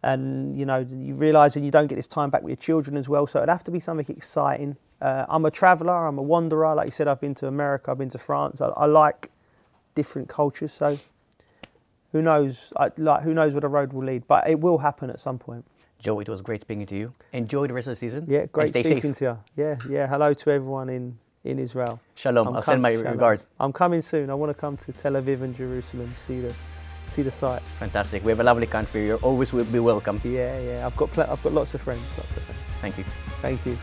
And 0.03 0.57
you 0.57 0.65
know, 0.65 0.85
you 0.89 1.15
realise 1.15 1.55
that 1.55 1.63
you 1.63 1.71
don't 1.71 1.87
get 1.87 1.95
this 1.95 2.07
time 2.07 2.29
back 2.29 2.41
with 2.41 2.51
your 2.51 2.57
children 2.57 2.95
as 2.95 3.09
well. 3.09 3.27
So 3.27 3.39
it'd 3.39 3.49
have 3.49 3.63
to 3.65 3.71
be 3.71 3.79
something 3.79 4.05
exciting. 4.15 4.77
Uh, 5.01 5.25
I'm 5.27 5.45
a 5.45 5.51
traveller. 5.51 6.07
I'm 6.07 6.17
a 6.17 6.21
wanderer. 6.21 6.75
Like 6.75 6.87
you 6.87 6.91
said, 6.91 7.07
I've 7.07 7.19
been 7.19 7.35
to 7.35 7.47
America. 7.47 7.91
I've 7.91 7.97
been 7.97 8.09
to 8.09 8.17
France. 8.17 8.61
I, 8.61 8.67
I 8.69 8.85
like 8.85 9.29
different 9.95 10.29
cultures. 10.29 10.71
So 10.71 10.97
who 12.11 12.21
knows? 12.21 12.71
I, 12.77 12.91
like 12.97 13.23
who 13.23 13.33
knows 13.33 13.53
where 13.53 13.61
the 13.61 13.67
road 13.67 13.91
will 13.91 14.05
lead? 14.05 14.27
But 14.27 14.49
it 14.49 14.59
will 14.59 14.77
happen 14.77 15.09
at 15.09 15.19
some 15.19 15.39
point. 15.39 15.65
Joe, 15.99 16.19
it 16.21 16.29
was 16.29 16.41
great 16.41 16.61
speaking 16.61 16.85
to 16.85 16.95
you. 16.95 17.13
Enjoy 17.33 17.67
the 17.67 17.73
rest 17.73 17.87
of 17.87 17.91
the 17.91 17.95
season. 17.97 18.25
Yeah, 18.27 18.45
great 18.45 18.69
speaking 18.69 19.01
safe. 19.01 19.17
to 19.17 19.25
you. 19.25 19.63
Yeah, 19.63 19.75
yeah. 19.89 20.07
Hello 20.07 20.33
to 20.33 20.49
everyone 20.49 20.87
in 20.89 21.17
in 21.43 21.59
Israel. 21.59 21.99
Shalom. 22.15 22.47
I'm 22.49 22.55
I'll 22.55 22.61
send 22.61 22.81
my 22.81 22.91
shalom. 22.91 23.11
regards. 23.13 23.47
I'm 23.59 23.73
coming 23.73 24.01
soon. 24.01 24.29
I 24.29 24.33
want 24.33 24.49
to 24.49 24.53
come 24.53 24.77
to 24.77 24.93
Tel 24.93 25.13
Aviv 25.13 25.41
and 25.41 25.55
Jerusalem, 25.55 26.13
see 26.17 26.39
the 26.41 26.53
see 27.05 27.21
the 27.23 27.31
sights. 27.31 27.75
Fantastic. 27.77 28.23
We 28.23 28.31
have 28.31 28.39
a 28.39 28.43
lovely 28.43 28.67
country. 28.67 29.05
You're 29.07 29.17
always 29.17 29.51
will 29.53 29.65
be 29.65 29.79
welcome. 29.79 30.21
Yeah, 30.23 30.59
yeah. 30.59 30.85
I've 30.85 30.95
got 30.97 31.11
pl- 31.11 31.27
I've 31.29 31.41
got 31.41 31.53
lots 31.53 31.73
of 31.73 31.81
friends. 31.81 32.03
Lots 32.17 32.35
of 32.37 32.43
friends. 32.43 32.61
Thank 32.81 32.97
you. 32.97 33.05
Thank 33.41 33.65
you. 33.65 33.77